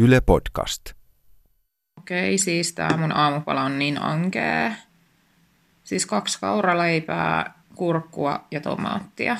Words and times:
Yle 0.00 0.20
Podcast. 0.20 0.82
Okei, 1.98 2.38
siis 2.38 2.72
tämä 2.72 2.96
mun 2.96 3.16
aamupala 3.16 3.62
on 3.62 3.78
niin 3.78 4.02
ankea. 4.02 4.72
Siis 5.84 6.06
kaksi 6.06 6.40
kauraleipää, 6.40 7.54
kurkkua 7.74 8.44
ja 8.50 8.60
tomaattia. 8.60 9.36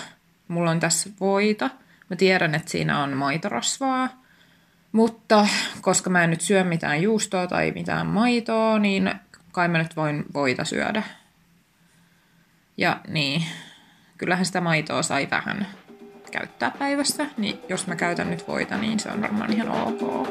Mulla 0.49 0.71
on 0.71 0.81
tässä 0.81 1.11
voita. 1.21 1.71
Mä 2.11 2.17
tiedän, 2.17 2.55
että 2.55 2.71
siinä 2.71 3.03
on 3.03 3.17
maitorasvaa. 3.17 4.09
Mutta 4.93 5.49
koska 5.81 6.11
mä 6.11 6.25
en 6.25 6.31
nyt 6.31 6.41
syö 6.41 6.65
mitään 6.65 7.03
juustoa 7.03 7.47
tai 7.47 7.73
mitään 7.75 8.07
maitoa, 8.07 8.79
niin 8.79 9.15
kai 9.53 9.69
mä 9.69 9.79
nyt 9.79 9.97
voin 9.97 10.25
voita 10.35 10.65
syödä. 10.65 11.03
Ja 12.77 13.01
niin, 13.09 13.43
kyllähän 14.19 14.47
sitä 14.47 14.61
maitoa 14.61 15.03
sai 15.03 15.29
vähän 15.31 15.67
käyttää 16.31 16.73
päivässä, 16.79 17.27
niin 17.37 17.61
jos 17.69 17.87
mä 17.87 17.97
käytän 17.97 18.31
nyt 18.31 18.49
voita, 18.49 18.77
niin 18.77 19.01
se 19.01 19.11
on 19.11 19.23
varmaan 19.23 19.53
ihan 19.53 19.69
ok. 19.71 20.29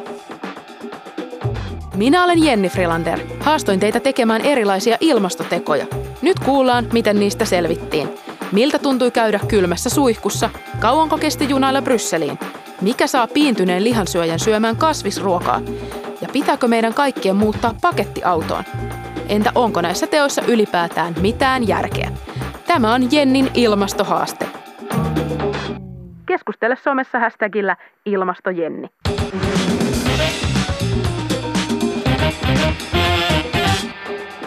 Minä 1.96 2.24
olen 2.24 2.44
Jenni 2.44 2.70
Frilander. 2.70 3.20
Haastoin 3.40 3.80
teitä 3.80 4.00
tekemään 4.00 4.42
erilaisia 4.42 4.98
ilmastotekoja. 5.00 5.86
Nyt 6.22 6.40
kuullaan, 6.40 6.88
miten 6.94 7.20
niistä 7.20 7.46
selvittiin. 7.46 8.10
Miltä 8.52 8.80
tuntui 8.80 9.12
käydä 9.12 9.40
kylmässä 9.48 9.90
suihkussa? 9.90 10.50
Kauanko 10.80 11.18
kesti 11.18 11.50
junailla 11.50 11.82
Brysseliin? 11.82 12.40
Mikä 12.82 13.08
saa 13.08 13.28
piintyneen 13.28 13.84
lihansyöjän 13.84 14.40
syömään 14.40 14.76
kasvisruokaa? 14.76 15.62
Ja 16.22 16.28
pitääkö 16.34 16.68
meidän 16.68 16.94
kaikkien 16.94 17.36
muuttaa 17.36 17.76
pakettiautoon? 17.82 18.64
Entä 19.30 19.52
onko 19.56 19.82
näissä 19.82 20.08
teoissa 20.08 20.42
ylipäätään 20.48 21.16
mitään 21.22 21.68
järkeä? 21.68 22.12
Tämä 22.68 22.94
on 22.94 23.12
Jennin 23.12 23.52
ilmastohaaste. 23.54 24.48
Keskustele 26.28 26.76
somessa 26.76 27.20
hashtagillä 27.20 27.78
ilmastojenni. 28.06 28.88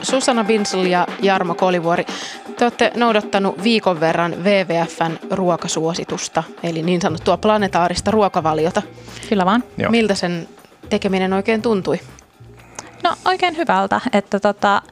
Susanna 0.02 0.44
Binsel 0.44 0.84
ja 0.84 1.06
Jarmo 1.22 1.54
Kolivuori, 1.54 2.04
te 2.56 2.64
olette 2.64 2.92
noudattanut 2.96 3.62
viikon 3.62 4.00
verran 4.00 4.34
WWFn 4.44 5.16
ruokasuositusta, 5.30 6.42
eli 6.62 6.82
niin 6.82 7.00
sanottua 7.00 7.36
planetaarista 7.36 8.10
ruokavaliota. 8.10 8.82
Kyllä 9.28 9.44
vaan. 9.44 9.64
Joo. 9.78 9.90
Miltä 9.90 10.14
sen 10.14 10.48
tekeminen 10.90 11.32
oikein 11.32 11.62
tuntui? 11.62 12.00
No 13.02 13.14
oikein 13.24 13.56
hyvältä, 13.56 14.00
että 14.12 14.40
tota, 14.40 14.82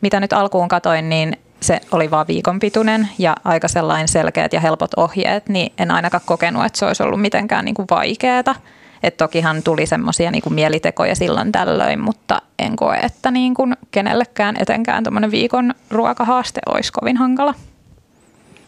mitä 0.00 0.20
nyt 0.20 0.32
alkuun 0.32 0.68
katoin, 0.68 1.08
niin 1.08 1.36
se 1.60 1.80
oli 1.92 2.10
vaan 2.10 2.26
viikon 2.26 2.58
pituinen 2.58 3.08
ja 3.18 3.36
aika 3.44 3.68
sellainen 3.68 4.08
selkeät 4.08 4.52
ja 4.52 4.60
helpot 4.60 4.94
ohjeet, 4.96 5.48
niin 5.48 5.72
en 5.78 5.90
ainakaan 5.90 6.22
kokenut, 6.26 6.64
että 6.64 6.78
se 6.78 6.86
olisi 6.86 7.02
ollut 7.02 7.20
mitenkään 7.20 7.64
niin 7.64 7.74
kuin 7.74 7.86
vaikeaa. 7.90 8.54
Et 9.02 9.16
tokihan 9.16 9.62
tuli 9.62 9.86
semmoisia 9.86 10.30
niin 10.30 10.42
mielitekoja 10.50 11.14
silloin 11.14 11.52
tällöin, 11.52 12.00
mutta 12.00 12.42
en 12.58 12.76
koe, 12.76 12.96
että 12.96 13.30
niin 13.30 13.54
kuin 13.54 13.76
kenellekään 13.90 14.56
etenkään 14.60 15.04
tuommoinen 15.04 15.30
viikon 15.30 15.74
ruokahaaste 15.90 16.60
olisi 16.66 16.92
kovin 16.92 17.16
hankala. 17.16 17.54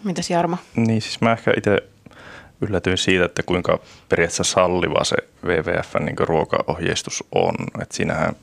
Mitäs 0.05 0.31
Jarmo? 0.31 0.57
Niin 0.77 1.03
siis 1.03 1.21
mä 1.21 1.33
ehkä 1.33 1.53
itse 1.57 1.79
yllätyin 2.61 2.99
siitä, 2.99 3.25
että 3.25 3.43
kuinka 3.43 3.81
periaatteessa 4.09 4.45
salliva 4.45 5.05
se 5.05 5.17
WWFn 5.45 6.05
niin 6.05 6.17
ruokaohjeistus 6.19 7.25
on. 7.35 7.55
Että 7.83 7.97
siinähän, 7.97 8.37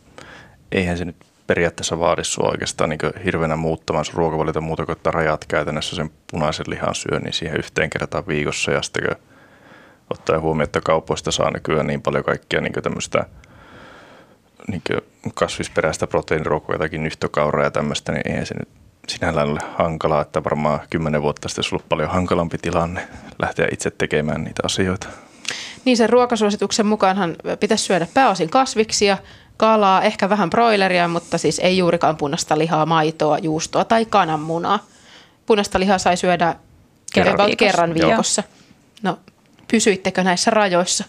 eihän 0.71 0.97
se 0.97 1.05
nyt 1.05 1.15
periaatteessa 1.47 1.99
vaadi 1.99 2.23
sinua 2.23 2.51
oikeastaan 2.51 2.89
niin 2.89 2.99
hirveänä 3.25 3.55
muuttamaan 3.55 4.05
sun 4.05 4.15
ruokavaliota 4.15 4.61
muuta 4.61 4.85
kuin, 4.85 4.97
että 4.97 5.11
rajat 5.11 5.45
käytännössä 5.45 5.95
sen 5.95 6.11
punaisen 6.31 6.65
lihan 6.69 6.95
syönnin 6.95 7.33
siihen 7.33 7.57
yhteen 7.57 7.89
kertaan 7.89 8.27
viikossa 8.27 8.71
ja 8.71 8.81
sitten 8.81 9.15
ottaa 10.09 10.39
huomioon, 10.39 10.63
että 10.63 10.81
kaupoista 10.81 11.31
saa 11.31 11.51
nykyään 11.51 11.87
niin 11.87 12.01
paljon 12.01 12.23
kaikkia 12.23 12.61
niin 12.61 12.73
tämmöistä 12.83 13.25
niin 14.67 14.81
kasvisperäistä 15.33 16.07
proteiiniruokaa, 16.07 16.75
jotakin 16.75 17.03
nyhtökauraa 17.03 17.63
ja 17.63 17.71
tämmöistä, 17.71 18.11
niin 18.11 18.31
eihän 18.31 18.45
se 18.45 18.55
nyt 18.59 18.69
sinällään 19.07 19.49
ole 19.49 19.59
hankalaa, 19.77 20.21
että 20.21 20.43
varmaan 20.43 20.79
kymmenen 20.89 21.21
vuotta 21.21 21.49
sitten 21.49 21.59
olisi 21.61 21.75
ollut 21.75 21.89
paljon 21.89 22.09
hankalampi 22.09 22.57
tilanne 22.57 23.07
lähteä 23.39 23.67
itse 23.71 23.91
tekemään 23.91 24.43
niitä 24.43 24.61
asioita. 24.65 25.07
Niin 25.85 25.97
sen 25.97 26.09
ruokasuosituksen 26.09 26.85
mukaanhan 26.85 27.35
pitäisi 27.59 27.83
syödä 27.83 28.07
pääosin 28.13 28.49
kasviksia, 28.49 29.17
kalaa, 29.57 30.01
ehkä 30.01 30.29
vähän 30.29 30.49
broileria, 30.49 31.07
mutta 31.07 31.37
siis 31.37 31.59
ei 31.59 31.77
juurikaan 31.77 32.17
punaista 32.17 32.57
lihaa, 32.57 32.85
maitoa, 32.85 33.37
juustoa 33.37 33.85
tai 33.85 34.05
kananmunaa. 34.05 34.79
Punaista 35.45 35.79
lihaa 35.79 35.97
sai 35.97 36.17
syödä 36.17 36.55
kerran 37.13 37.37
viikossa. 37.37 37.57
Kerran 37.57 37.93
viikossa. 37.93 38.43
No, 39.03 39.19
pysyittekö 39.71 40.23
näissä 40.23 40.51
rajoissa? 40.51 41.03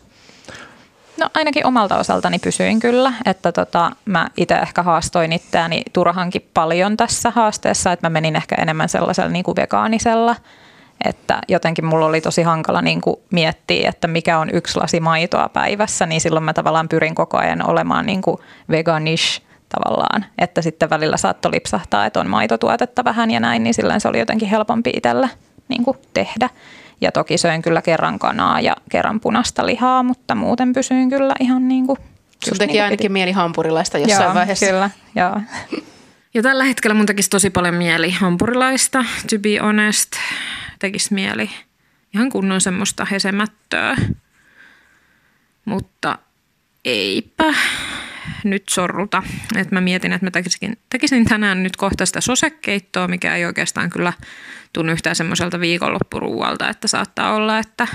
No 1.17 1.31
ainakin 1.35 1.67
omalta 1.67 1.99
osaltani 1.99 2.39
pysyin 2.39 2.81
kyllä, 2.81 3.13
että 3.27 3.53
tota, 3.53 3.91
mä 4.05 4.29
itse 4.37 4.55
ehkä 4.55 4.83
haastoin 4.83 5.33
itseäni 5.33 5.83
turhankin 5.93 6.49
paljon 6.55 6.97
tässä 6.97 7.31
haasteessa, 7.31 7.93
että 7.93 8.07
mä 8.07 8.11
menin 8.11 8.37
ehkä 8.37 8.57
enemmän 8.59 8.89
sellaisella 8.89 9.31
niin 9.31 9.45
kuin 9.45 9.57
vegaanisella– 9.57 10.37
että 11.05 11.41
jotenkin 11.49 11.85
mulla 11.85 12.07
oli 12.07 12.21
tosi 12.21 12.43
hankala 12.43 12.83
niin 12.83 13.01
kuin 13.01 13.17
miettiä, 13.31 13.89
että 13.89 14.09
mikä 14.09 14.39
on 14.39 14.51
yksi 14.53 14.79
lasi 14.79 15.01
maitoa 15.01 15.49
päivässä, 15.49 16.07
niin 16.07 16.21
silloin 16.21 16.45
mä 16.45 16.53
tavallaan 16.53 16.89
pyrin 16.89 17.15
koko 17.15 17.39
ajan 17.39 17.71
olemaan 17.71 18.07
niin 18.07 18.23
kuin 18.23 18.37
veganish 18.71 19.43
tavallaan, 19.69 20.25
että 20.39 20.63
sitten 20.63 20.91
välillä 20.91 21.17
saattoi 21.17 21.53
lipsahtaa, 21.53 22.07
että 22.07 22.21
on 22.21 22.31
maitotuotetta 22.31 23.05
vähän 23.05 23.31
ja 23.31 23.41
näin, 23.41 23.63
niin 23.63 23.75
silloin 23.75 24.01
se 24.01 24.09
oli 24.09 24.19
jotenkin 24.19 24.49
helpompi 24.49 24.91
itsellä 24.97 25.29
niin 25.69 25.85
kuin 25.85 25.97
tehdä. 26.15 26.51
Ja 27.01 27.13
toki 27.13 27.39
söin 27.39 27.63
kyllä 27.63 27.83
kerran 27.83 28.19
kanaa 28.19 28.61
ja 28.61 28.77
kerran 28.91 29.21
punaista 29.21 29.67
lihaa, 29.67 30.03
mutta 30.03 30.35
muuten 30.35 30.73
pysyin 30.73 31.11
kyllä 31.11 31.35
ihan 31.41 31.69
niin 31.69 31.87
kuin 31.87 31.99
Sun 32.45 32.59
teki 32.59 32.73
niin 32.73 32.83
ainakin 32.83 32.99
piti. 33.05 33.09
mieli 33.09 33.33
hampurilaista 33.33 33.99
jossain 33.99 34.25
joo, 34.25 34.35
vaiheessa. 34.35 34.67
Kyllä, 34.67 34.91
joo. 35.15 35.41
Ja 36.35 36.43
tällä 36.43 36.65
hetkellä 36.65 36.95
mun 36.95 37.07
tekisi 37.07 37.31
tosi 37.31 37.51
paljon 37.51 37.75
mieli 37.75 38.11
hampurilaista, 38.11 39.05
to 39.31 39.39
be 39.39 39.59
honest 39.59 40.13
tekisi 40.79 41.15
mieli 41.15 41.51
ihan 42.15 42.31
kunnon 42.31 42.61
semmoista 42.61 43.05
hesemättöä. 43.05 43.97
Mutta 45.65 46.19
eipä 46.85 47.55
nyt 48.45 48.69
sorruta. 48.71 49.23
Et 49.57 49.71
mä 49.71 49.81
mietin, 49.81 50.13
että 50.13 50.27
mä 50.27 50.31
tekisin, 50.31 50.79
tekisin 50.91 51.25
tänään 51.25 51.63
nyt 51.63 51.77
kohta 51.77 52.07
sitä 52.07 52.21
sosekeittoa, 52.21 53.09
mikä 53.09 53.37
ei 53.37 53.45
oikeastaan 53.45 53.91
kyllä 53.91 54.13
tunnu 54.73 54.93
yhtään 54.93 55.17
semmoiselta 55.17 55.61
viikonloppuruualta, 55.61 56.69
että 56.69 56.89
saattaa 56.89 57.35
olla, 57.35 57.59
että 57.59 57.89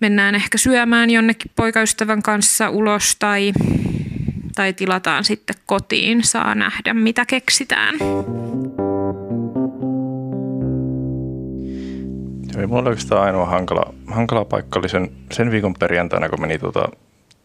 mennään 0.00 0.34
ehkä 0.34 0.58
syömään 0.58 1.10
jonnekin 1.10 1.52
poikaystävän 1.56 2.22
kanssa 2.22 2.70
ulos 2.70 3.16
tai, 3.18 3.52
tai 4.60 4.72
tilataan 4.72 5.24
sitten 5.24 5.56
kotiin. 5.66 6.24
Saa 6.24 6.54
nähdä, 6.54 6.94
mitä 6.94 7.26
keksitään. 7.26 7.94
Joo, 12.54 12.66
mulla 12.66 12.80
oli 12.80 12.88
oikeastaan 12.88 13.22
ainoa 13.22 13.46
hankala, 13.46 13.94
hankala 14.06 14.44
paikka 14.44 14.78
oli 14.78 14.88
sen, 14.88 15.10
sen 15.32 15.50
viikon 15.50 15.74
perjantaina, 15.74 16.28
kun 16.28 16.40
meni 16.40 16.58
tuota, 16.58 16.88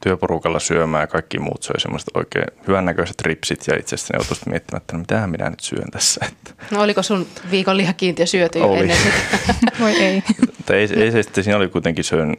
työporukalla 0.03 0.59
syömään 0.59 1.01
ja 1.03 1.07
kaikki 1.07 1.39
muut 1.39 1.63
söi 1.63 1.79
semmoiset 1.79 2.09
oikein 2.13 2.47
hyvännäköiset 2.67 3.21
ripsit 3.21 3.67
ja 3.67 3.79
itse 3.79 3.95
asiassa 3.95 4.13
ne 4.13 4.17
joutui 4.17 4.37
miettimään, 4.49 4.81
että 4.81 4.93
no 4.93 4.99
mitähän 4.99 5.29
minä 5.29 5.49
nyt 5.49 5.59
syön 5.59 5.91
tässä. 5.91 6.25
Että. 6.27 6.63
No 6.71 6.81
oliko 6.81 7.03
sun 7.03 7.27
viikon 7.51 7.77
lihakiintiö 7.77 8.25
syöty 8.25 8.59
jo 8.59 8.67
oli. 8.67 8.79
ennen 8.79 8.97
Voi 9.79 9.91
ei. 9.91 10.23
Mutta 10.57 10.75
ei, 10.75 10.87
ei 10.95 11.11
se 11.11 11.23
sitten, 11.23 11.43
siinä 11.43 11.57
oli 11.57 11.67
kuitenkin 11.67 12.03
syön, 12.03 12.37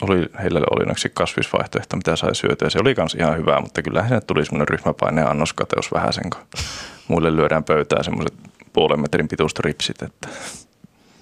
oli, 0.00 0.26
heillä 0.42 0.58
oli 0.58 0.82
onneksi 0.82 1.10
kasvisvaihtoehto, 1.14 1.96
mitä 1.96 2.16
sai 2.16 2.34
syötyä. 2.34 2.70
Se 2.70 2.78
oli 2.78 2.94
myös 2.96 3.14
ihan 3.14 3.36
hyvää, 3.36 3.60
mutta 3.60 3.82
kyllähän 3.82 4.08
sinne 4.08 4.20
tuli 4.20 4.44
semmoinen 4.44 4.68
ryhmäpaineen 4.68 5.28
annoskateus 5.28 5.92
vähän 5.92 6.12
sen, 6.12 6.30
kun 6.30 6.60
muille 7.08 7.36
lyödään 7.36 7.64
pöytään 7.64 8.04
semmoiset 8.04 8.34
puolen 8.72 9.00
metrin 9.00 9.28
pituista 9.28 9.62
ripsit. 9.64 10.02
Että. 10.02 10.28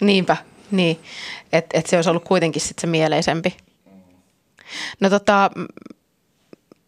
Niinpä. 0.00 0.36
Niin, 0.70 1.00
että 1.52 1.78
et 1.78 1.86
se 1.86 1.96
olisi 1.96 2.10
ollut 2.10 2.24
kuitenkin 2.24 2.62
sit 2.62 2.78
se 2.78 2.86
mieleisempi. 2.86 3.56
No 5.00 5.10
tota, 5.10 5.50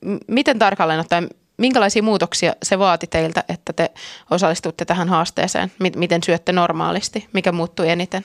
m- 0.01 0.17
miten 0.29 0.59
tarkalleen 0.59 1.01
ottaen, 1.01 1.29
minkälaisia 1.57 2.03
muutoksia 2.03 2.53
se 2.63 2.79
vaati 2.79 3.07
teiltä, 3.07 3.45
että 3.49 3.73
te 3.73 3.91
osallistutte 4.31 4.85
tähän 4.85 5.09
haasteeseen? 5.09 5.73
M- 5.79 5.99
miten 5.99 6.23
syötte 6.23 6.53
normaalisti? 6.53 7.29
Mikä 7.33 7.53
muuttui 7.53 7.89
eniten? 7.91 8.23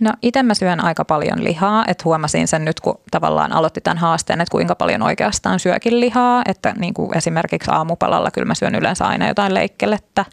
No 0.00 0.12
itse 0.22 0.42
mä 0.42 0.54
syön 0.54 0.84
aika 0.84 1.04
paljon 1.04 1.44
lihaa, 1.44 1.84
että 1.88 2.04
huomasin 2.04 2.48
sen 2.48 2.64
nyt, 2.64 2.80
kun 2.80 3.00
tavallaan 3.10 3.52
aloitti 3.52 3.80
tämän 3.80 3.98
haasteen, 3.98 4.40
että 4.40 4.52
kuinka 4.52 4.74
paljon 4.74 5.02
oikeastaan 5.02 5.60
syökin 5.60 6.00
lihaa. 6.00 6.42
Että 6.46 6.74
niin 6.78 6.94
kuin 6.94 7.16
esimerkiksi 7.16 7.70
aamupalalla 7.70 8.30
kyllä 8.30 8.46
mä 8.46 8.54
syön 8.54 8.74
yleensä 8.74 9.06
aina 9.06 9.28
jotain 9.28 9.54
leikkelettä, 9.54 10.24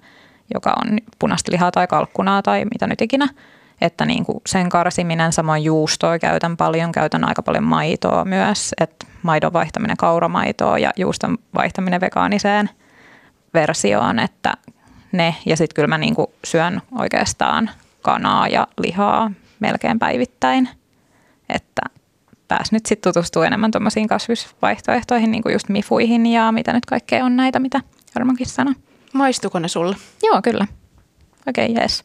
joka 0.53 0.73
on 0.81 0.97
punaista 1.19 1.51
lihaa 1.51 1.71
tai 1.71 1.87
kalkkunaa 1.87 2.41
tai 2.41 2.65
mitä 2.65 2.87
nyt 2.87 3.01
ikinä– 3.01 3.27
että 3.81 4.05
niin 4.05 4.25
kuin 4.25 4.41
sen 4.47 4.69
karsiminen, 4.69 5.33
samoin 5.33 5.63
juustoa 5.63 6.19
käytän 6.19 6.57
paljon, 6.57 6.91
käytän 6.91 7.27
aika 7.27 7.43
paljon 7.43 7.63
maitoa 7.63 8.25
myös, 8.25 8.75
että 8.79 9.05
maidon 9.23 9.53
vaihtaminen 9.53 9.97
kauramaitoa 9.97 10.79
ja 10.79 10.91
juuston 10.95 11.37
vaihtaminen 11.55 12.01
vegaaniseen 12.01 12.69
versioon, 13.53 14.19
että 14.19 14.53
ne. 15.11 15.35
Ja 15.45 15.57
sitten 15.57 15.75
kyllä 15.75 15.87
mä 15.87 15.97
niin 15.97 16.15
kuin 16.15 16.27
syön 16.43 16.81
oikeastaan 16.99 17.69
kanaa 18.01 18.47
ja 18.47 18.67
lihaa 18.81 19.31
melkein 19.59 19.99
päivittäin, 19.99 20.69
että 21.49 21.81
pääsi 22.47 22.75
nyt 22.75 22.85
sitten 22.85 23.13
tutustumaan 23.13 23.47
enemmän 23.47 23.71
tuommoisiin 23.71 24.07
kasvisvaihtoehtoihin, 24.07 25.31
niin 25.31 25.43
kuin 25.43 25.53
just 25.53 25.69
mifuihin 25.69 26.25
ja 26.25 26.51
mitä 26.51 26.73
nyt 26.73 26.85
kaikkea 26.85 27.25
on 27.25 27.35
näitä, 27.35 27.59
mitä 27.59 27.81
Jarmokin 28.15 28.47
sanoi. 28.47 28.73
Maistuko 29.13 29.59
ne 29.59 29.67
sulle? 29.67 29.95
Joo, 30.23 30.41
kyllä. 30.41 30.67
Okei, 31.47 31.65
okay, 31.65 31.81
jees. 31.81 32.03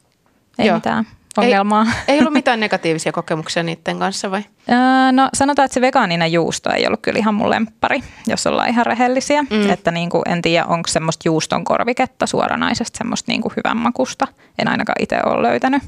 Ei 0.59 0.67
Joo. 0.67 0.77
mitään 0.77 1.07
ongelmaa. 1.37 1.87
Ei, 2.09 2.15
ei 2.15 2.19
ollut 2.19 2.33
mitään 2.33 2.61
negatiivisia 2.67 3.13
kokemuksia 3.13 3.63
niiden 3.63 3.99
kanssa 3.99 4.31
vai? 4.31 4.43
Öö, 4.71 5.13
no 5.13 5.29
sanotaan, 5.35 5.65
että 5.65 5.75
se 5.75 5.81
vegaaninen 5.81 6.33
juusto 6.33 6.71
ei 6.71 6.87
ollut 6.87 7.01
kyllä 7.03 7.19
ihan 7.19 7.35
mun 7.35 7.51
lemppari, 7.51 8.03
jos 8.27 8.47
ollaan 8.47 8.69
ihan 8.69 8.87
rehellisiä. 8.87 9.43
Mm. 9.43 9.71
Että 9.71 9.91
niin 9.91 10.11
kuin, 10.11 10.23
en 10.27 10.43
tiedä, 10.43 10.65
onko 10.65 10.89
semmoista 10.89 11.29
juuston 11.29 11.65
korviketta 11.65 12.27
suoranaisesti 12.27 12.99
semmoista 12.99 13.33
niin 13.33 13.43
kuin 13.43 13.53
hyvän 13.57 13.77
makusta. 13.77 14.27
En 14.59 14.69
ainakaan 14.69 15.03
itse 15.03 15.21
ole 15.27 15.43
löytänyt. 15.43 15.83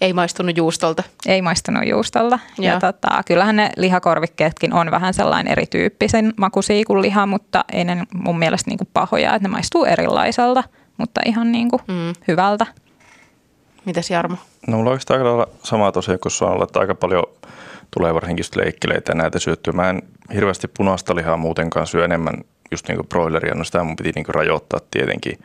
Ei 0.00 0.12
maistunut 0.12 0.56
juustolta. 0.56 1.02
Ei 1.26 1.42
maistunut 1.42 1.86
juustolta. 1.88 2.38
Ja 2.58 2.70
Joo. 2.70 2.80
tota, 2.80 3.22
kyllähän 3.26 3.56
ne 3.56 3.70
lihakorvikkeetkin 3.76 4.72
on 4.72 4.90
vähän 4.90 5.14
sellainen 5.14 5.52
erityyppisen 5.52 6.32
makuisia 6.36 6.84
kuin 6.86 7.02
liha, 7.02 7.26
mutta 7.26 7.64
ei 7.72 7.84
ne 7.84 8.04
mun 8.14 8.38
mielestä 8.38 8.70
niin 8.70 8.78
kuin 8.78 8.88
pahoja. 8.92 9.34
Että 9.34 9.48
ne 9.48 9.52
maistuu 9.52 9.84
erilaiselta, 9.84 10.64
mutta 10.98 11.20
ihan 11.24 11.52
niin 11.52 11.70
kuin 11.70 11.82
Mm. 11.88 12.12
hyvältä. 12.28 12.66
Mitäs 13.84 14.10
Jarmo? 14.10 14.36
No 14.66 14.76
mulla 14.76 14.90
on 14.90 14.92
oikeastaan 14.92 15.20
aika 15.20 15.28
lailla 15.28 15.52
sama 15.62 15.92
tosiaan 15.92 16.18
kuin 16.20 16.32
sulla, 16.32 16.64
että 16.64 16.80
aika 16.80 16.94
paljon 16.94 17.24
tulee 17.90 18.14
varsinkin 18.14 18.40
just 18.40 18.56
leikkeleitä 18.56 19.10
ja 19.12 19.16
näitä 19.16 19.38
syöttyä. 19.38 19.72
Mä 19.72 19.90
en 19.90 20.02
hirveästi 20.34 20.68
punaista 20.76 21.14
lihaa 21.14 21.36
muutenkaan 21.36 21.86
syö 21.86 22.04
enemmän 22.04 22.34
just 22.70 22.88
niinku 22.88 23.04
broileria, 23.04 23.54
no 23.54 23.64
sitä 23.64 23.84
mun 23.84 23.96
piti 23.96 24.12
niinku 24.14 24.32
rajoittaa 24.32 24.80
tietenkin. 24.90 25.38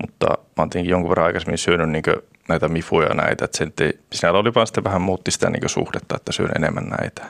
Mutta 0.00 0.26
mä 0.26 0.36
oon 0.58 0.70
tietenkin 0.70 0.90
jonkun 0.90 1.10
verran 1.10 1.26
aikaisemmin 1.26 1.58
syönyt 1.58 1.90
niinku 1.90 2.10
näitä 2.48 2.68
mifuja 2.68 3.08
ja 3.08 3.14
näitä, 3.14 3.44
että 3.44 3.58
se 3.58 3.64
nyt 3.64 3.80
ei, 3.80 3.98
sinällä 4.12 4.38
oli 4.38 4.54
vaan 4.54 4.66
sitten 4.66 4.84
vähän 4.84 5.02
muutti 5.02 5.30
sitä 5.30 5.50
niinku 5.50 5.68
suhdetta, 5.68 6.16
että 6.16 6.32
syön 6.32 6.50
enemmän 6.56 6.84
näitä. 6.84 7.24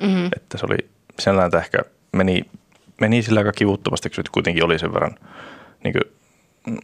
Mm-hmm. 0.00 0.26
Että 0.36 0.58
se 0.58 0.66
oli 0.66 0.76
sinällään 1.18 1.46
että 1.46 1.58
ehkä 1.58 1.78
meni, 2.12 2.44
meni 3.00 3.22
sillä 3.22 3.40
aika 3.40 3.52
kivuttomasti, 3.52 4.10
kun 4.10 4.24
kuitenkin 4.32 4.64
oli 4.64 4.78
sen 4.78 4.94
verran 4.94 5.14
niin 5.84 5.94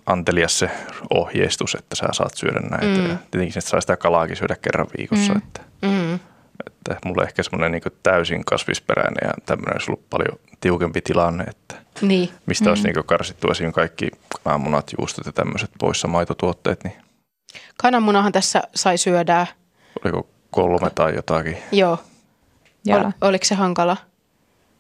antelias 0.07 0.59
se 0.59 0.71
ohjeistus, 1.11 1.75
että 1.75 1.97
sä 1.97 2.07
saat 2.13 2.35
syödä 2.35 2.61
näitä. 2.61 3.01
Mm. 3.01 3.05
Mm. 3.05 3.11
Ja 3.11 3.17
tietenkin 3.31 3.53
sit 3.53 3.65
saa 3.65 3.81
sitä 3.81 3.97
kalaakin 3.97 4.37
syödä 4.37 4.57
kerran 4.63 4.87
viikossa. 4.99 5.33
Mm. 5.33 5.41
Mm. 5.41 5.47
Että, 5.47 5.71
Mm-hmm. 5.83 6.19
Että 6.93 7.09
mulle 7.09 7.23
ehkä 7.23 7.43
semmoinen 7.43 7.73
niin 7.73 7.83
täysin 8.03 8.45
kasvisperäinen 8.45 9.29
ja 9.29 9.33
tämmöinen 9.47 9.75
olisi 9.75 9.91
ollut 9.91 10.11
paljon 10.11 10.39
tiukempi 10.61 11.01
tilanne, 11.01 11.45
että 11.45 11.75
Niin. 12.03 12.29
mistä 12.47 12.65
mm. 12.65 12.69
olisi 12.69 12.83
niin 12.85 13.05
karsittu 13.07 13.51
esiin 13.51 13.73
kaikki 13.73 14.09
kananmunat, 14.45 14.91
juustot 14.99 15.27
ja 15.27 15.33
tämmöiset 15.33 15.71
poissa 15.79 16.09
maitotuotteet, 16.09 16.85
niin 16.85 16.95
Kananmunahan 17.79 18.33
tässä 18.33 18.63
sai 18.75 18.99
syödää. 18.99 19.47
oliko 20.05 20.29
kolme 20.51 20.91
tai 20.91 21.15
jotakin. 21.15 21.57
Joo. 21.73 21.99
Joo. 22.85 22.99
Ol, 23.01 23.11
oliko 23.21 23.45
se 23.45 23.55
hankala? 23.55 23.97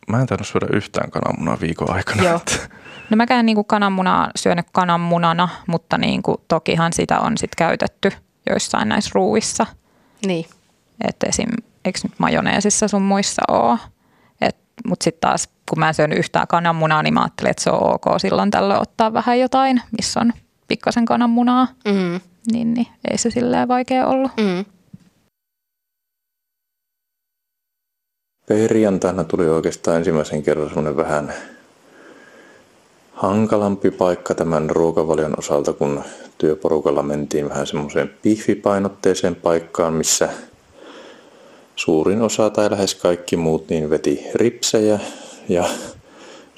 Mä 0.08 0.20
en 0.20 0.26
tainnut 0.26 0.48
syödä 0.48 0.66
yhtään 0.72 1.10
kananmunaa 1.10 1.60
viikon 1.60 1.90
aikana. 1.90 2.22
Joo. 2.22 2.36
Että, 2.36 2.68
No 3.10 3.16
mäkään 3.16 3.46
niin 3.46 3.64
kananmunaa 3.64 4.30
syönyt 4.36 4.66
kananmunana, 4.72 5.48
mutta 5.66 5.98
niin 5.98 6.22
kuin, 6.22 6.36
tokihan 6.48 6.92
sitä 6.92 7.20
on 7.20 7.38
sit 7.38 7.54
käytetty 7.54 8.12
joissain 8.50 8.88
näissä 8.88 9.10
ruuissa. 9.14 9.66
Niin. 10.26 10.46
Että 11.08 11.26
esim. 11.26 11.48
Eikö 11.84 11.98
nyt 12.02 12.12
majoneesissa 12.18 12.88
sun 12.88 13.02
muissa 13.02 13.42
ole? 13.48 13.78
Mutta 14.86 15.04
sitten 15.04 15.20
taas, 15.20 15.48
kun 15.70 15.78
mä 15.78 15.88
en 15.88 15.94
syönyt 15.94 16.18
yhtään 16.18 16.46
kananmunaa, 16.46 17.02
niin 17.02 17.14
mä 17.14 17.20
ajattelin, 17.20 17.50
että 17.50 17.62
se 17.62 17.70
on 17.70 17.94
ok 17.94 18.04
silloin 18.18 18.50
tällöin 18.50 18.80
ottaa 18.80 19.12
vähän 19.12 19.40
jotain, 19.40 19.82
missä 19.98 20.20
on 20.20 20.32
pikkasen 20.68 21.04
kananmunaa. 21.04 21.68
Mm. 21.84 22.20
Niin, 22.52 22.74
niin 22.74 22.86
ei 23.10 23.18
se 23.18 23.30
silleen 23.30 23.68
vaikea 23.68 24.06
ollut. 24.06 24.30
Mm. 24.36 24.64
Perjantaina 28.46 29.24
tuli 29.24 29.48
oikeastaan 29.48 29.96
ensimmäisen 29.96 30.42
kerran 30.42 30.68
semmoinen 30.68 30.96
vähän 30.96 31.32
hankalampi 33.12 33.90
paikka 33.90 34.34
tämän 34.34 34.70
ruokavalion 34.70 35.34
osalta, 35.38 35.72
kun 35.72 36.04
työporukalla 36.38 37.02
mentiin 37.02 37.48
vähän 37.48 37.66
semmoiseen 37.66 38.10
pihvipainotteiseen 38.22 39.34
paikkaan, 39.34 39.92
missä 39.92 40.28
suurin 41.80 42.22
osa 42.22 42.50
tai 42.50 42.70
lähes 42.70 42.94
kaikki 42.94 43.36
muut 43.36 43.68
niin 43.68 43.90
veti 43.90 44.26
ripsejä 44.34 44.98
ja 45.48 45.64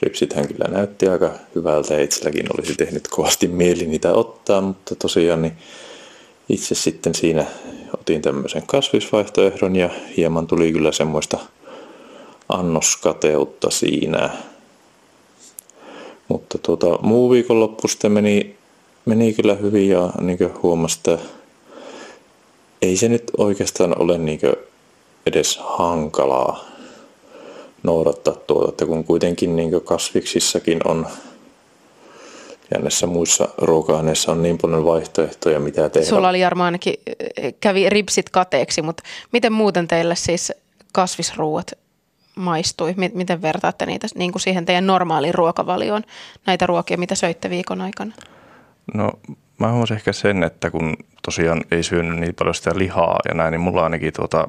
ripsithän 0.03 0.49
kyllä 0.49 0.69
näytti 0.69 1.09
aika 1.09 1.31
hyvältä 1.55 1.95
ja 1.95 2.03
itselläkin 2.03 2.47
olisi 2.55 2.75
tehnyt 2.75 3.09
kovasti 3.09 3.49
mieli 3.49 3.87
niitä 3.87 4.13
ottaa, 4.13 4.61
mutta 4.61 4.95
tosiaan 4.95 5.43
niin 5.43 5.53
itse 6.49 6.75
sitten 6.75 7.15
siinä 7.15 7.47
otin 8.01 8.23
tämmöisen 8.23 8.63
kasvisvaihtoehdon 8.67 9.77
ja 9.77 9.91
hieman 10.17 10.47
tuli 10.47 10.73
kyllä 10.73 10.93
semmoista 10.93 11.39
annoskateutta 12.49 13.71
siinä. 13.71 14.31
Mutta 16.29 16.59
tuota, 16.59 16.99
muu 17.03 17.31
viikonloppu 17.31 17.89
sitten 17.89 18.13
meni, 18.13 18.57
meni 19.05 19.33
kyllä 19.33 19.55
hyvin 19.55 19.89
ja 19.89 20.11
niin 20.21 20.39
huomasi, 20.63 20.99
että 20.99 21.19
ei 22.83 22.97
se 22.97 23.09
nyt 23.09 23.31
oikeastaan 23.39 24.01
ole 24.03 24.19
niin 24.19 24.41
edes 25.27 25.61
hankalaa 25.63 26.65
noudattaa 27.83 28.35
tuota, 28.35 28.69
että 28.69 28.87
kun 28.87 29.05
kuitenkin 29.05 29.57
niin 29.57 29.81
kasviksissakin 29.85 30.81
on 30.85 31.07
ja 32.75 32.81
näissä 32.81 33.07
muissa 33.07 33.49
ruoka-aineissa 33.59 34.33
on 34.33 34.43
niin 34.43 34.59
paljon 34.59 34.85
vaihtoehtoja, 34.85 35.61
mitä 35.61 35.89
tehdä. 35.89 36.07
Sulla 36.07 36.29
oli 36.29 36.41
Jarmo 36.41 36.65
ainakin, 36.65 36.95
eh, 37.37 37.55
kävi 37.61 37.91
ripsit 37.91 38.31
kateeksi, 38.31 38.83
mutta 38.83 39.03
miten 39.33 39.53
muuten 39.53 39.89
teille 39.89 40.17
siis 40.17 40.53
kasvisruuat 40.93 41.73
maistui? 42.37 42.95
Mi- 42.97 43.11
Miten 43.15 43.43
vertaatte 43.43 43.87
niitä 43.87 44.07
niin 44.15 44.33
kuin 44.33 44.43
siihen 44.43 44.65
teidän 44.65 44.87
normaaliin 44.87 45.35
ruokavalioon, 45.35 46.03
näitä 46.47 46.67
ruokia, 46.67 46.99
mitä 46.99 47.15
söitte 47.15 47.51
viikon 47.51 47.81
aikana? 47.81 48.13
No 48.95 49.11
mä 49.59 49.71
huomasin 49.71 49.97
ehkä 49.97 50.13
sen, 50.13 50.43
että 50.43 50.71
kun 50.71 50.97
tosiaan 51.25 51.61
ei 51.71 51.83
syönyt 51.83 52.21
niin 52.21 52.35
paljon 52.35 52.55
sitä 52.55 52.71
lihaa 52.75 53.19
ja 53.29 53.35
näin, 53.35 53.53
niin 53.53 53.61
mulla 53.61 53.85
ainakin 53.85 54.13
tuota, 54.13 54.49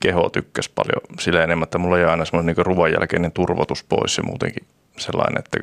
keho 0.00 0.30
tykkäsi 0.30 0.70
paljon 0.74 1.00
sillä 1.20 1.44
enemmän, 1.44 1.64
että 1.64 1.78
mulla 1.78 1.98
jäi 1.98 2.10
aina 2.10 2.24
semmoinen 2.24 2.54
niin 2.56 2.66
ruoan 2.66 2.92
jälkeinen 2.92 3.32
turvotus 3.32 3.84
pois 3.84 4.16
ja 4.16 4.22
muutenkin 4.22 4.66
sellainen, 4.98 5.38
että 5.38 5.58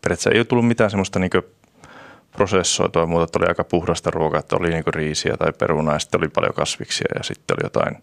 periaatteessa 0.00 0.30
ei 0.30 0.38
ole 0.38 0.44
tullut 0.44 0.66
mitään 0.66 0.90
semmoista 0.90 1.18
niin 1.18 1.30
prosessoitua 2.32 3.06
muuta, 3.06 3.24
että 3.24 3.38
oli 3.38 3.48
aika 3.48 3.64
puhdasta 3.64 4.10
ruokaa, 4.10 4.40
että 4.40 4.56
oli 4.56 4.68
niin 4.68 4.84
riisiä 4.86 5.36
tai 5.36 5.52
perunaa 5.52 5.94
ja 5.94 5.98
sitten 5.98 6.20
oli 6.20 6.28
paljon 6.28 6.54
kasviksia 6.54 7.08
ja 7.14 7.22
sitten 7.22 7.56
oli 7.56 7.66
jotain, 7.66 7.94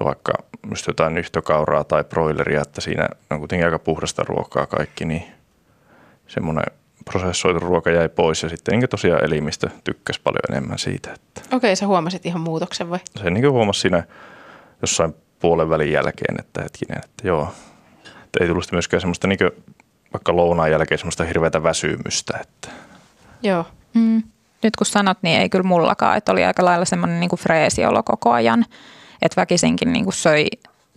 no 0.00 0.06
vaikka 0.06 0.32
just 0.70 0.86
jotain 0.86 1.14
nyhtökauraa 1.14 1.84
tai 1.84 2.04
broileria, 2.04 2.62
että 2.62 2.80
siinä 2.80 3.08
on 3.30 3.38
kuitenkin 3.38 3.64
aika 3.64 3.78
puhdasta 3.78 4.24
ruokaa 4.24 4.66
kaikki, 4.66 5.04
niin 5.04 5.22
semmoinen 6.26 6.64
prosessoitu 7.04 7.60
ruoka 7.60 7.90
jäi 7.90 8.08
pois 8.08 8.42
ja 8.42 8.48
sitten 8.48 8.78
niin 8.78 8.88
tosiaan 8.88 9.24
elimistö 9.24 9.68
tykkäsi 9.84 10.20
paljon 10.24 10.42
enemmän 10.50 10.78
siitä, 10.78 11.12
että 11.12 11.56
Okei, 11.56 11.76
sä 11.76 11.86
huomasit 11.86 12.26
ihan 12.26 12.40
muutoksen 12.40 12.90
vai? 12.90 12.98
se 13.22 13.30
niin 13.30 13.50
huomasi 13.50 13.80
siinä 13.80 14.02
jossain 14.82 15.14
puolen 15.38 15.68
välin 15.68 15.92
jälkeen, 15.92 16.40
että 16.40 16.62
hetkinen, 16.62 17.00
että 17.04 17.28
joo, 17.28 17.54
että 18.24 18.38
ei 18.40 18.48
tullut 18.48 18.72
myöskään 18.72 19.00
semmoista 19.00 19.26
niin 19.26 19.38
vaikka 20.12 20.36
lounaan 20.36 20.70
jälkeen 20.70 20.98
semmoista 20.98 21.24
hirveätä 21.24 21.62
väsymystä, 21.62 22.38
että 22.40 22.68
Joo. 23.42 23.64
Mm. 23.94 24.22
Nyt 24.62 24.76
kun 24.76 24.86
sanot, 24.86 25.18
niin 25.22 25.40
ei 25.40 25.48
kyllä 25.48 25.62
mullakaan, 25.62 26.16
että 26.16 26.32
oli 26.32 26.44
aika 26.44 26.64
lailla 26.64 26.84
semmoinen 26.84 27.20
niin 27.20 27.30
freesi 27.38 27.84
olo 27.84 28.02
koko 28.02 28.32
ajan, 28.32 28.64
että 29.22 29.40
väkisinkin 29.40 29.92
niin 29.92 30.04
kuin 30.04 30.14
söi 30.14 30.46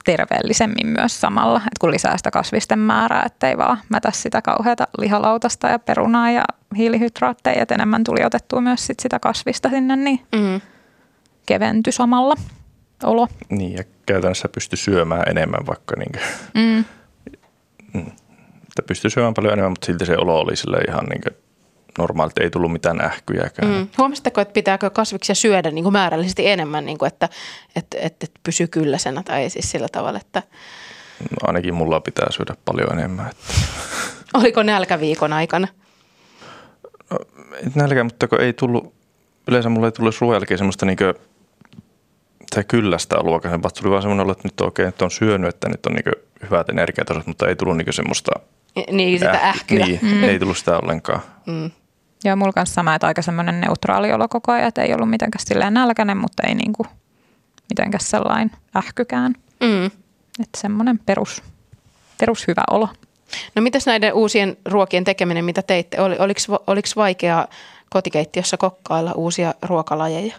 terveellisemmin 0.05 0.87
myös 0.87 1.21
samalla, 1.21 1.57
että 1.57 1.79
kun 1.79 1.91
lisää 1.91 2.17
sitä 2.17 2.31
kasvisten 2.31 2.79
määrää, 2.79 3.23
ettei 3.25 3.57
vaan 3.57 3.77
mätä 3.89 4.11
sitä 4.11 4.41
kauheata 4.41 4.87
lihalautasta 4.97 5.67
ja 5.67 5.79
perunaa 5.79 6.31
ja 6.31 6.43
hiilihydraatteja, 6.77 7.61
että 7.61 7.75
enemmän 7.75 8.03
tuli 8.03 8.25
otettua 8.25 8.61
myös 8.61 8.87
sit 8.87 8.99
sitä 8.99 9.19
kasvista 9.19 9.69
sinne, 9.69 9.95
niin 9.95 10.19
Mm. 10.35 10.61
keventyi 11.45 11.93
samalla 11.93 12.35
olo. 13.03 13.27
niin 13.49 13.73
ja 13.73 13.83
käytännössä 14.05 14.49
pystyi 14.49 14.77
syömään 14.77 15.23
enemmän 15.29 15.67
vaikka 15.67 15.95
niin 15.95 16.11
kuin, 16.11 16.23
Mm. 16.53 16.79
että 18.63 18.83
pystyi 18.87 19.11
syömään 19.11 19.33
paljon 19.33 19.53
enemmän, 19.53 19.71
mutta 19.71 19.85
silti 19.85 20.05
se 20.05 20.17
olo 20.17 20.39
oli 20.39 20.55
sille 20.55 20.77
ihan 20.87 21.05
niin 21.05 21.21
kuin 21.21 21.35
normaali, 21.97 22.29
että 22.29 22.43
ei 22.43 22.49
tullut 22.49 22.71
mitään 22.71 23.01
ähkyjäkään. 23.01 23.71
Mm. 23.71 23.87
Huomasitteko, 23.97 24.41
että 24.41 24.53
pitääkö 24.53 24.89
kasviksia 24.89 25.35
syödä 25.35 25.71
niin 25.71 25.83
kuin 25.83 25.93
määrällisesti 25.93 26.47
enemmän, 26.47 26.85
niin 26.85 26.97
kuin 26.97 27.07
että, 27.07 27.29
että, 27.75 27.97
että, 27.97 28.25
että 28.25 28.39
pysyy 28.43 28.67
kylläisenä 28.67 29.23
tai 29.23 29.49
siis 29.49 29.71
sillä 29.71 29.87
tavalla, 29.91 30.19
että 30.19 30.43
No, 31.21 31.37
ainakin 31.47 31.73
mulla 31.73 31.99
pitää 31.99 32.27
syödä 32.31 32.55
paljon 32.65 32.99
enemmän. 32.99 33.27
Että, 33.31 33.43
oliko 34.33 34.63
nälkäviikon 34.63 35.33
aikana? 35.33 35.67
ei 37.53 37.69
nälkä, 37.75 38.03
mutta 38.03 38.27
kun 38.27 38.41
ei 38.41 38.53
tullut, 38.53 38.93
yleensä 39.47 39.69
mulla 39.69 39.87
ei 39.87 39.91
tullut 39.91 40.15
ruoan 40.21 40.35
jälkeen 40.35 40.57
semmoista 40.57 40.85
niin 40.85 40.97
kuin, 40.97 41.13
tai 42.55 42.63
kyllästä 42.63 43.17
oloa, 43.17 43.41
vaan 43.43 43.71
tuli 43.81 43.91
vaan 43.91 44.01
semmoinen 44.01 44.23
olo, 44.23 44.31
että 44.31 44.47
nyt 44.47 44.61
on 44.61 44.67
okei, 44.67 44.85
nyt 44.85 45.01
on 45.01 45.11
syönyt, 45.11 45.49
että 45.49 45.69
nyt 45.69 45.85
on 45.85 45.93
niin 45.93 46.03
hyvät 46.43 46.69
energiatasot, 46.69 47.27
mutta 47.27 47.47
ei 47.47 47.55
tullut 47.55 47.77
niin 47.77 47.93
semmoista 47.93 48.31
Niin, 48.91 49.19
sitä 49.19 49.31
äh- 49.31 49.45
ähkyä. 49.45 49.85
Niin, 49.85 49.99
mm. 50.01 50.23
ei 50.23 50.39
tullut 50.39 50.57
sitä 50.57 50.77
ollenkaan. 50.77 51.21
Mm. 51.45 51.71
Joo, 52.23 52.35
mulla 52.35 52.53
kanssa 52.53 52.73
sama, 52.73 52.95
että 52.95 53.07
aika 53.07 53.21
semmoinen 53.21 53.61
neutraali 53.61 54.13
olo 54.13 54.27
koko 54.27 54.51
ajan, 54.51 54.67
että 54.67 54.81
ei 54.81 54.93
ollut 54.93 55.09
mitenkään 55.09 55.45
silleen 55.45 55.73
nälkäinen, 55.73 56.17
mutta 56.17 56.43
ei 56.47 56.55
niinku 56.55 56.85
mitenkään 57.69 58.03
sellainen 58.03 58.51
ähkykään. 58.77 59.35
Mm. 59.59 59.85
Että 60.39 60.57
semmoinen 60.57 60.99
perus, 61.05 61.43
perus 62.19 62.47
hyvä 62.47 62.63
olo. 62.71 62.89
No 63.55 63.61
mitäs 63.61 63.85
näiden 63.85 64.13
uusien 64.13 64.57
ruokien 64.65 65.03
tekeminen, 65.03 65.45
mitä 65.45 65.61
teitte? 65.61 66.01
Oli, 66.01 66.15
oliko, 66.19 66.63
oliko 66.67 66.87
vaikeaa 66.95 67.47
kotikeittiössä 67.89 68.57
kokkailla 68.57 69.11
uusia 69.11 69.53
ruokalajeja? 69.61 70.35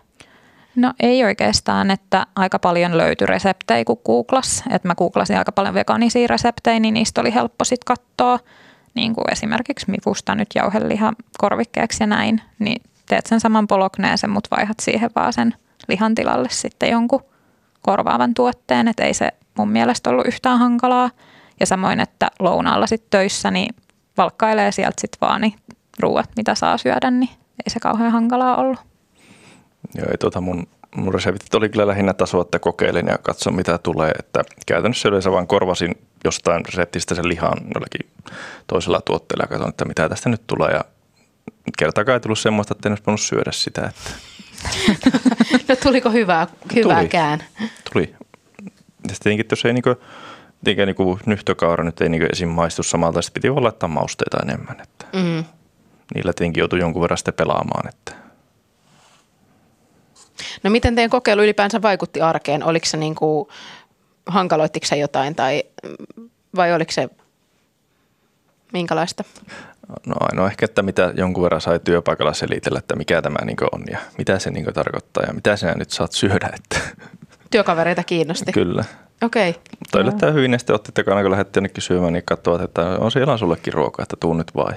No 0.77 0.93
ei 1.01 1.25
oikeastaan, 1.25 1.91
että 1.91 2.27
aika 2.37 2.59
paljon 2.59 2.99
löytyi 2.99 3.27
reseptejä, 3.27 3.85
kun 3.85 4.01
googlas. 4.05 4.65
Että 4.71 4.89
mä 4.89 4.95
googlasin 4.95 5.39
aika 5.39 5.53
paljon 5.53 5.75
vegaanisia 5.75 6.27
reseptejä, 6.27 6.81
niin 6.81 6.95
niistä 6.95 7.21
oli 7.21 7.35
helppo 7.35 7.65
sitten 7.65 7.97
katsoa. 7.97 8.39
Niin 8.95 9.15
kuin 9.15 9.33
esimerkiksi 9.33 9.91
mifusta 9.91 10.35
nyt 10.35 10.49
jauheliha 10.55 11.13
korvikkeeksi 11.39 12.03
ja 12.03 12.07
näin. 12.07 12.43
Niin 12.59 12.83
teet 13.07 13.27
sen 13.27 13.41
saman 13.41 13.67
polokneesen, 13.67 14.31
mutta 14.31 14.57
vaihat 14.57 14.81
siihen 14.81 15.11
vaan 15.17 15.33
sen 15.33 15.55
lihan 15.89 16.15
tilalle 16.15 16.49
sitten 16.51 16.91
jonkun 16.91 17.25
korvaavan 17.83 18.35
tuotteen. 18.35 18.89
Että 18.89 19.05
ei 19.05 19.15
se 19.15 19.29
mun 19.59 19.69
mielestä 19.69 20.11
ollut 20.11 20.27
yhtään 20.27 20.59
hankalaa. 20.59 21.11
Ja 21.61 21.67
samoin, 21.67 22.01
että 22.01 22.31
lounaalla 22.39 22.87
sitten 22.87 23.11
töissä, 23.11 23.51
niin 23.51 23.75
valkkailee 24.17 24.73
sieltä 24.73 25.01
sitten 25.01 25.19
vaan 25.21 25.41
niin 25.41 25.55
ruuat, 26.01 26.31
mitä 26.37 26.55
saa 26.55 26.79
syödä, 26.79 27.11
niin 27.11 27.31
ei 27.67 27.71
se 27.71 27.81
kauhean 27.81 28.13
hankalaa 28.13 28.57
ollut. 28.57 28.92
Joo, 29.95 30.07
ei 30.11 30.19
tuota 30.19 30.41
mun, 30.41 30.67
mun 30.97 31.15
reseptit 31.15 31.55
oli 31.55 31.69
kyllä 31.69 31.87
lähinnä 31.87 32.13
tasoa, 32.15 32.43
että 32.43 32.59
kokeilin 32.59 33.07
ja 33.07 33.19
katson 33.19 33.55
mitä 33.55 33.79
tulee. 33.79 34.11
Että 34.19 34.45
käytännössä 34.67 35.09
yleensä 35.09 35.31
vaan 35.31 35.47
korvasin 35.47 35.95
jostain 36.25 36.65
reseptistä 36.67 37.15
sen 37.15 37.29
lihan 37.29 37.59
jollakin 37.75 38.11
toisella 38.67 39.01
tuotteella 39.01 39.45
ja 39.45 39.49
katson, 39.49 39.69
että 39.69 39.85
mitä 39.85 40.09
tästä 40.09 40.29
nyt 40.29 40.43
tulee. 40.47 40.71
Ja 40.71 40.85
kertaakaan 41.79 42.15
ei 42.15 42.21
tullut 42.21 42.39
semmoista, 42.39 42.75
että 42.75 42.89
en 42.89 42.93
olisi 42.93 43.03
voinut 43.07 43.21
syödä 43.21 43.53
sitä. 43.53 43.83
Että. 43.87 44.11
no 45.69 45.77
tuliko 45.83 46.11
hyvää, 46.11 46.47
hyvääkään? 46.75 47.45
Tuli. 47.59 47.71
Tuli. 47.93 48.15
Ja 49.09 49.15
sitten 49.15 49.45
jos 49.51 49.65
ei 49.65 49.73
niinku, 49.73 49.95
niinku 50.87 51.19
nyhtökaura 51.27 51.85
nyt 51.85 52.01
ei 52.01 52.09
niinku 52.09 52.29
esim. 52.33 52.49
maistu 52.49 52.83
samalta, 52.83 53.23
sitten 53.23 53.41
piti 53.41 53.53
vaan 53.53 53.65
laittaa 53.65 53.89
mausteita 53.89 54.39
enemmän. 54.43 54.81
Että. 54.81 55.07
Mm. 55.13 55.45
Niillä 56.15 56.33
tietenkin 56.33 56.61
joutui 56.61 56.79
jonkun 56.79 57.03
verran 57.03 57.19
sitten 57.19 57.35
pelaamaan. 57.35 57.89
Että. 57.89 58.22
No 60.63 60.71
miten 60.71 60.95
teidän 60.95 61.11
kokeilu 61.11 61.43
ylipäänsä 61.43 61.83
vaikutti 61.83 62.21
arkeen? 62.21 62.65
Oliko 62.65 62.87
se 62.87 62.97
niin 62.97 63.15
kuin, 63.15 63.49
hankaloittiko 64.27 64.87
se 64.87 64.97
jotain 64.97 65.35
tai 65.35 65.63
vai 66.57 66.75
oliko 66.75 66.93
se 66.93 67.09
minkälaista? 68.73 69.25
No 70.07 70.15
ainoa 70.21 70.47
ehkä, 70.47 70.65
että 70.65 70.83
mitä 70.83 71.13
jonkun 71.17 71.43
verran 71.43 71.61
sai 71.61 71.81
työpaikalla 71.85 72.33
selitellä, 72.33 72.79
että 72.79 72.97
mikä 72.97 73.23
tämä 73.23 73.45
niin 73.45 73.57
on 73.73 73.85
ja 73.91 73.99
mitä 74.19 74.39
se 74.39 74.51
niin 74.51 74.75
tarkoittaa 74.75 75.25
ja 75.27 75.33
mitä 75.33 75.57
sinä 75.57 75.75
nyt 75.75 75.91
saat 75.91 76.13
syödä. 76.13 76.51
Että. 76.55 76.81
Työkavereita 77.51 78.05
kiinnosti? 78.05 78.53
Kyllä. 78.53 78.85
Okei. 79.23 79.51
Okay. 79.51 79.63
Mutta 79.79 80.01
yllättäen 80.01 80.35
hyvin 80.35 80.53
ja 80.53 80.59
sitten 80.59 80.75
otti 80.75 80.93
takana, 80.93 81.23
kun 81.23 81.31
lähdettiin 81.31 81.61
jonnekin 81.61 81.83
syömään, 81.83 82.13
niin 82.13 82.25
katsoa, 82.25 82.63
että 82.63 82.83
on 82.83 83.11
siellä 83.11 83.33
on 83.33 83.39
sullekin 83.39 83.73
ruokaa, 83.73 84.03
että 84.03 84.17
tuu 84.21 84.35
nyt 84.35 84.55
vaan. 84.55 84.75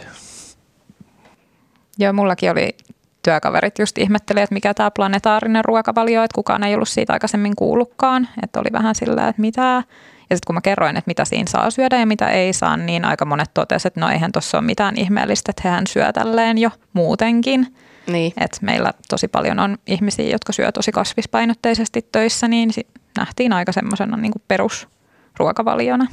Joo, 1.97 2.13
mullakin 2.13 2.51
oli 2.51 2.77
työkaverit 3.25 3.79
just 3.79 3.97
ihmetteli, 3.97 4.41
että 4.41 4.53
mikä 4.53 4.73
tämä 4.73 4.91
planetaarinen 4.91 5.65
ruokavalio, 5.65 6.23
että 6.23 6.35
kukaan 6.35 6.63
ei 6.63 6.75
ollut 6.75 6.89
siitä 6.89 7.13
aikaisemmin 7.13 7.55
kuullutkaan. 7.55 8.27
Että 8.43 8.59
oli 8.59 8.69
vähän 8.71 8.95
sillä, 8.95 9.27
että 9.27 9.41
mitä. 9.41 9.83
Ja 10.29 10.35
sitten 10.35 10.47
kun 10.47 10.55
mä 10.55 10.61
kerroin, 10.61 10.97
että 10.97 11.09
mitä 11.09 11.25
siinä 11.25 11.49
saa 11.49 11.69
syödä 11.69 11.99
ja 11.99 12.05
mitä 12.05 12.29
ei 12.29 12.53
saa, 12.53 12.77
niin 12.77 13.05
aika 13.05 13.25
monet 13.25 13.53
totesivat, 13.53 13.91
että 13.91 13.99
no 13.99 14.09
eihän 14.09 14.31
tuossa 14.31 14.57
ole 14.57 14.65
mitään 14.65 14.97
ihmeellistä, 14.97 15.49
että 15.49 15.61
hehän 15.65 15.87
syö 15.87 16.13
tälleen 16.13 16.57
jo 16.57 16.69
muutenkin. 16.93 17.75
Niin. 18.07 18.33
Et 18.37 18.57
meillä 18.61 18.93
tosi 19.09 19.27
paljon 19.27 19.59
on 19.59 19.77
ihmisiä, 19.87 20.31
jotka 20.31 20.53
syö 20.53 20.71
tosi 20.71 20.91
kasvispainotteisesti 20.91 22.07
töissä, 22.11 22.47
niin 22.47 22.69
nähtiin 23.17 23.53
aika 23.53 23.71
semmoisena 23.71 24.17
niin 24.17 24.31
perusruokavaliona. 24.47 26.07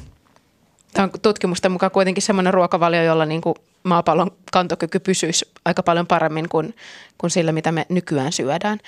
Tämä 0.94 1.04
on 1.04 1.20
tutkimusten 1.22 1.72
mukaan 1.72 1.92
kuitenkin 1.92 2.22
semmoinen 2.22 2.54
ruokavalio, 2.54 3.02
jolla 3.02 3.26
niin 3.26 3.40
kuin 3.40 3.54
maapallon 3.82 4.30
kantokyky 4.52 5.00
pysyisi 5.00 5.50
aika 5.64 5.82
paljon 5.82 6.06
paremmin 6.06 6.48
kuin, 6.48 6.74
kuin 7.18 7.30
sillä, 7.30 7.52
mitä 7.52 7.72
me 7.72 7.86
nykyään 7.88 8.32
syödään. 8.32 8.78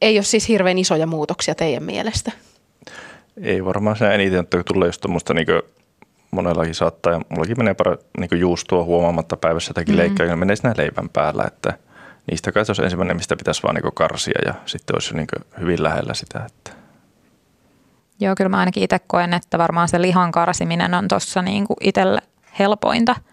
Ei 0.00 0.18
ole 0.18 0.24
siis 0.24 0.48
hirveän 0.48 0.78
isoja 0.78 1.06
muutoksia 1.06 1.54
teidän 1.54 1.82
mielestä? 1.82 2.32
Ei 3.42 3.64
varmaan 3.64 3.96
se 3.96 4.14
eniten, 4.14 4.40
että 4.40 4.62
tulee 4.62 4.88
just 4.88 5.00
tuommoista 5.00 5.34
niin 5.34 5.46
monellakin 6.30 6.74
saattaa, 6.74 7.12
ja 7.12 7.20
mullakin 7.28 7.58
menee 7.58 7.74
para, 7.74 7.96
niin 8.18 8.40
juustua 8.40 8.84
huomaamatta 8.84 9.36
päivässä 9.36 9.70
jotakin 9.70 9.94
mm-hmm. 9.94 10.16
leikkaa, 10.18 10.36
menee 10.36 10.56
siinä 10.56 10.74
leivän 10.76 11.08
päällä, 11.08 11.44
että 11.46 11.78
niistä 12.30 12.52
kai 12.52 12.64
se 12.64 12.70
olisi 12.70 12.82
ensimmäinen, 12.82 13.16
mistä 13.16 13.36
pitäisi 13.36 13.62
vaan 13.62 13.74
niin 13.74 13.92
karsia 13.94 14.38
ja 14.44 14.54
sitten 14.66 14.96
olisi 14.96 15.14
niin 15.14 15.26
hyvin 15.60 15.82
lähellä 15.82 16.14
sitä. 16.14 16.46
Että. 16.46 16.70
Joo, 18.20 18.34
kyllä 18.34 18.48
mä 18.48 18.58
ainakin 18.58 18.82
itse 18.82 18.98
koen, 19.06 19.34
että 19.34 19.58
varmaan 19.58 19.88
se 19.88 20.02
lihan 20.02 20.32
karsiminen 20.32 20.94
on 20.94 21.08
tuossa 21.08 21.42
niin 21.42 21.66
itselle 21.80 22.20
helpointa– 22.58 23.16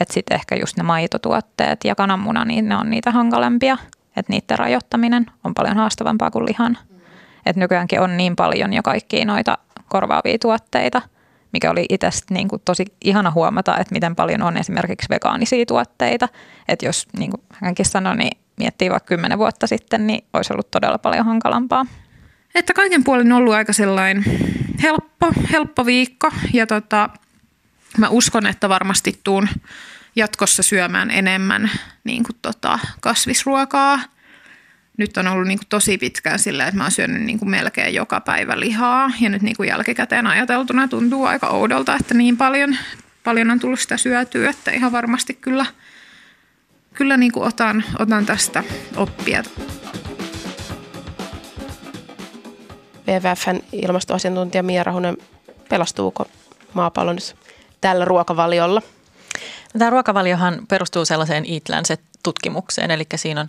että 0.00 0.14
sitten 0.14 0.34
ehkä 0.34 0.56
just 0.56 0.76
ne 0.76 0.82
maitotuotteet 0.82 1.84
ja 1.84 1.94
kananmuna, 1.94 2.44
niin 2.44 2.68
ne 2.68 2.76
on 2.76 2.90
niitä 2.90 3.10
hankalempia. 3.10 3.78
Että 4.16 4.32
niiden 4.32 4.58
rajoittaminen 4.58 5.26
on 5.44 5.54
paljon 5.54 5.76
haastavampaa 5.76 6.30
kuin 6.30 6.46
lihan. 6.46 6.78
Että 7.46 7.60
nykyäänkin 7.60 8.00
on 8.00 8.16
niin 8.16 8.36
paljon 8.36 8.72
jo 8.72 8.82
kaikkia 8.82 9.24
noita 9.24 9.58
korvaavia 9.88 10.38
tuotteita, 10.38 11.02
mikä 11.52 11.70
oli 11.70 11.86
itse 11.88 12.08
niin 12.30 12.48
kuin 12.48 12.62
tosi 12.64 12.84
ihana 13.04 13.30
huomata, 13.30 13.78
että 13.78 13.94
miten 13.94 14.16
paljon 14.16 14.42
on 14.42 14.56
esimerkiksi 14.56 15.08
vegaanisia 15.10 15.66
tuotteita. 15.66 16.28
Että 16.68 16.86
jos, 16.86 17.06
niin 17.18 17.30
kuin 17.30 17.42
hänkin 17.52 17.86
sanoi, 17.86 18.16
niin 18.16 18.38
miettii 18.58 18.90
vaikka 18.90 19.08
kymmenen 19.08 19.38
vuotta 19.38 19.66
sitten, 19.66 20.06
niin 20.06 20.24
olisi 20.32 20.52
ollut 20.52 20.70
todella 20.70 20.98
paljon 20.98 21.24
hankalampaa. 21.24 21.86
Että 22.54 22.72
kaiken 22.74 23.04
puolin 23.04 23.32
on 23.32 23.38
ollut 23.38 23.54
aika 23.54 23.72
sellainen 23.72 24.24
helppo, 24.82 25.32
helppo 25.52 25.86
viikko 25.86 26.30
ja 26.52 26.66
tota, 26.66 27.10
mä 27.98 28.08
uskon, 28.08 28.46
että 28.46 28.68
varmasti 28.68 29.20
tuun 29.24 29.48
jatkossa 30.16 30.62
syömään 30.62 31.10
enemmän 31.10 31.70
niin 32.04 32.24
kuin 32.24 32.36
tota, 32.42 32.78
kasvisruokaa. 33.00 34.00
Nyt 34.96 35.16
on 35.16 35.28
ollut 35.28 35.48
niin 35.48 35.58
kuin 35.58 35.68
tosi 35.68 35.98
pitkään 35.98 36.38
sillä, 36.38 36.66
että 36.66 36.78
mä 36.78 36.84
oon 36.84 36.90
syönyt 36.90 37.22
niin 37.22 37.38
kuin 37.38 37.50
melkein 37.50 37.94
joka 37.94 38.20
päivä 38.20 38.60
lihaa. 38.60 39.10
Ja 39.20 39.28
nyt 39.28 39.42
niin 39.42 39.56
kuin 39.56 39.68
jälkikäteen 39.68 40.26
ajateltuna 40.26 40.88
tuntuu 40.88 41.24
aika 41.24 41.48
oudolta, 41.48 41.96
että 42.00 42.14
niin 42.14 42.36
paljon, 42.36 42.76
paljon 43.24 43.50
on 43.50 43.60
tullut 43.60 43.80
sitä 43.80 43.96
syötyä, 43.96 44.50
että 44.50 44.70
ihan 44.70 44.92
varmasti 44.92 45.34
kyllä, 45.34 45.66
kyllä 46.94 47.16
niin 47.16 47.32
kuin 47.32 47.46
otan, 47.46 47.84
otan 47.98 48.26
tästä 48.26 48.64
oppia. 48.96 49.42
WWFn 53.08 53.60
ilmastoasiantuntija 53.72 54.62
Mia 54.62 54.84
Rahunen, 54.84 55.16
pelastuuko 55.68 56.28
maapallo 56.74 57.12
nyt 57.12 57.36
tällä 57.80 58.04
ruokavaliolla? 58.04 58.82
No, 59.74 59.78
tämä 59.78 59.90
ruokavaliohan 59.90 60.66
perustuu 60.68 61.04
sellaiseen 61.04 61.44
Eat 61.48 61.68
Lancet-tutkimukseen, 61.68 62.90
eli 62.90 63.06
siinä 63.16 63.40
on 63.40 63.48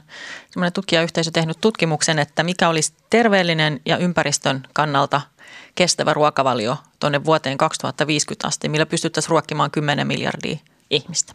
semmoinen 0.51 0.74
tutkijayhteisö 0.74 1.31
tehnyt 1.31 1.57
tutkimuksen, 1.62 2.19
että 2.19 2.43
mikä 2.43 2.69
olisi 2.69 2.93
terveellinen 3.09 3.81
ja 3.86 3.98
ympäristön 3.98 4.67
kannalta 4.74 5.21
kestävä 5.75 6.13
ruokavalio 6.13 6.77
tuonne 7.00 7.25
vuoteen 7.25 7.57
2050 7.57 8.48
asti, 8.48 8.69
millä 8.69 8.86
pystyttäisiin 8.86 9.29
ruokkimaan 9.29 9.71
10 9.71 10.07
miljardia 10.07 10.57
ihmistä. 10.89 11.33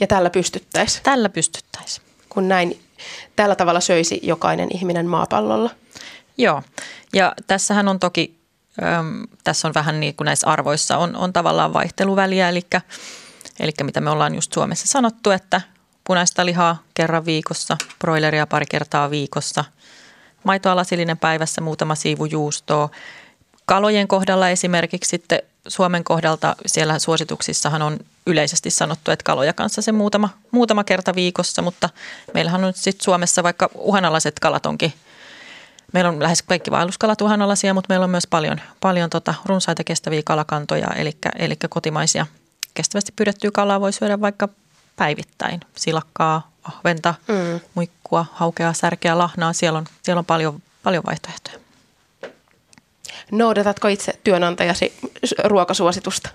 Ja 0.00 0.06
tällä 0.06 0.30
pystyttäisiin? 0.30 1.02
Tällä 1.02 1.28
pystyttäisiin. 1.28 2.06
Kun 2.28 2.48
näin, 2.48 2.80
tällä 3.36 3.54
tavalla 3.54 3.80
söisi 3.80 4.20
jokainen 4.22 4.68
ihminen 4.76 5.06
maapallolla? 5.06 5.70
Joo, 6.38 6.62
ja 7.12 7.34
tässähän 7.46 7.88
on 7.88 8.00
toki 8.00 8.43
Öm, 8.82 9.22
tässä 9.44 9.68
on 9.68 9.74
vähän 9.74 10.00
niin 10.00 10.14
kuin 10.14 10.24
näissä 10.24 10.46
arvoissa 10.46 10.98
on, 10.98 11.16
on 11.16 11.32
tavallaan 11.32 11.72
vaihteluväliä, 11.72 12.48
eli, 12.48 12.62
eli 13.60 13.72
mitä 13.82 14.00
me 14.00 14.10
ollaan 14.10 14.34
just 14.34 14.52
Suomessa 14.52 14.86
sanottu, 14.86 15.30
että 15.30 15.60
punaista 16.04 16.46
lihaa 16.46 16.82
kerran 16.94 17.24
viikossa, 17.24 17.76
broileria 17.98 18.46
pari 18.46 18.66
kertaa 18.70 19.10
viikossa, 19.10 19.64
maitoa 20.44 20.76
lasillinen 20.76 21.18
päivässä, 21.18 21.60
muutama 21.60 21.94
siivu 21.94 22.24
juustoa. 22.24 22.88
Kalojen 23.66 24.08
kohdalla 24.08 24.48
esimerkiksi 24.48 25.08
sitten 25.08 25.42
Suomen 25.68 26.04
kohdalta 26.04 26.56
siellä 26.66 26.98
suosituksissahan 26.98 27.82
on 27.82 27.98
yleisesti 28.26 28.70
sanottu, 28.70 29.10
että 29.10 29.24
kaloja 29.24 29.52
kanssa 29.52 29.82
se 29.82 29.92
muutama, 29.92 30.28
muutama 30.50 30.84
kerta 30.84 31.14
viikossa, 31.14 31.62
mutta 31.62 31.90
meillähän 32.34 32.64
on 32.64 32.72
sitten 32.76 33.04
Suomessa 33.04 33.42
vaikka 33.42 33.70
uhanalaiset 33.74 34.40
kalat 34.40 34.66
onkin– 34.66 34.92
Meillä 35.94 36.10
on 36.10 36.22
lähes 36.22 36.42
kaikki 36.42 36.70
vaelluskalat 36.70 37.20
uhanalaisia, 37.20 37.74
mutta 37.74 37.88
meillä 37.88 38.04
on 38.04 38.10
myös 38.10 38.26
paljon, 38.26 38.60
paljon 38.80 39.10
tota 39.10 39.34
runsaita 39.44 39.84
kestäviä 39.84 40.22
kalakantoja, 40.24 40.88
eli, 40.96 41.16
eli 41.38 41.56
kotimaisia 41.70 42.26
kestävästi 42.74 43.12
pyydettyä 43.16 43.50
kalaa 43.50 43.80
voi 43.80 43.92
syödä 43.92 44.20
vaikka 44.20 44.48
päivittäin. 44.96 45.60
Silakkaa, 45.76 46.50
ahventa, 46.62 47.14
mm. 47.28 47.60
muikkua, 47.74 48.26
haukea, 48.32 48.72
särkeä, 48.72 49.18
lahnaa. 49.18 49.52
Siellä 49.52 49.78
on, 49.78 49.86
siellä 50.02 50.18
on 50.18 50.24
paljon, 50.24 50.62
paljon 50.82 51.04
vaihtoehtoja. 51.06 51.58
Noudatatko 53.32 53.88
itse 53.88 54.20
työnantajasi 54.24 54.92
ruokasuositusta? 55.44 56.30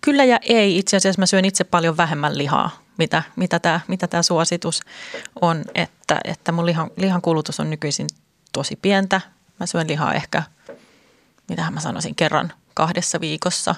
Kyllä 0.00 0.24
ja 0.24 0.38
ei. 0.42 0.78
Itse 0.78 0.96
asiassa 0.96 1.22
mä 1.22 1.26
syön 1.26 1.44
itse 1.44 1.64
paljon 1.64 1.96
vähemmän 1.96 2.38
lihaa 2.38 2.81
mitä, 2.98 3.22
mitä, 3.36 3.58
tämä, 3.58 3.80
mitä 3.88 4.06
tämä 4.06 4.22
suositus 4.22 4.80
on, 5.40 5.64
että, 5.74 6.20
että 6.24 6.52
mun 6.52 6.66
lihan, 6.66 6.90
lihan 6.96 7.22
kulutus 7.22 7.60
on 7.60 7.70
nykyisin 7.70 8.06
tosi 8.52 8.76
pientä. 8.82 9.20
Mä 9.60 9.66
syön 9.66 9.88
lihaa 9.88 10.14
ehkä, 10.14 10.42
mitähän 11.48 11.74
mä 11.74 11.80
sanoisin, 11.80 12.14
kerran 12.14 12.52
kahdessa 12.74 13.20
viikossa. 13.20 13.74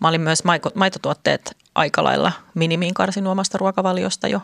Mä 0.00 0.08
olin 0.08 0.20
myös 0.20 0.42
maitotuotteet 0.74 1.56
aika 1.74 2.04
lailla 2.04 2.32
minimiin 2.54 2.94
karsinut 2.94 3.30
omasta 3.30 3.58
ruokavaliosta 3.58 4.28
jo, 4.28 4.40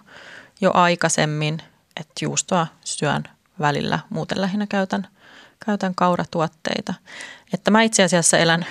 jo 0.60 0.70
aikaisemmin. 0.74 1.62
Että 1.96 2.12
juustoa 2.24 2.66
syön 2.84 3.24
välillä, 3.60 3.98
muuten 4.10 4.40
lähinnä 4.40 4.66
käytän, 4.66 5.08
käytän 5.66 5.94
kauratuotteita. 5.94 6.94
Että 7.54 7.70
mä 7.70 7.82
itse 7.82 8.02
asiassa 8.02 8.38
elän 8.38 8.66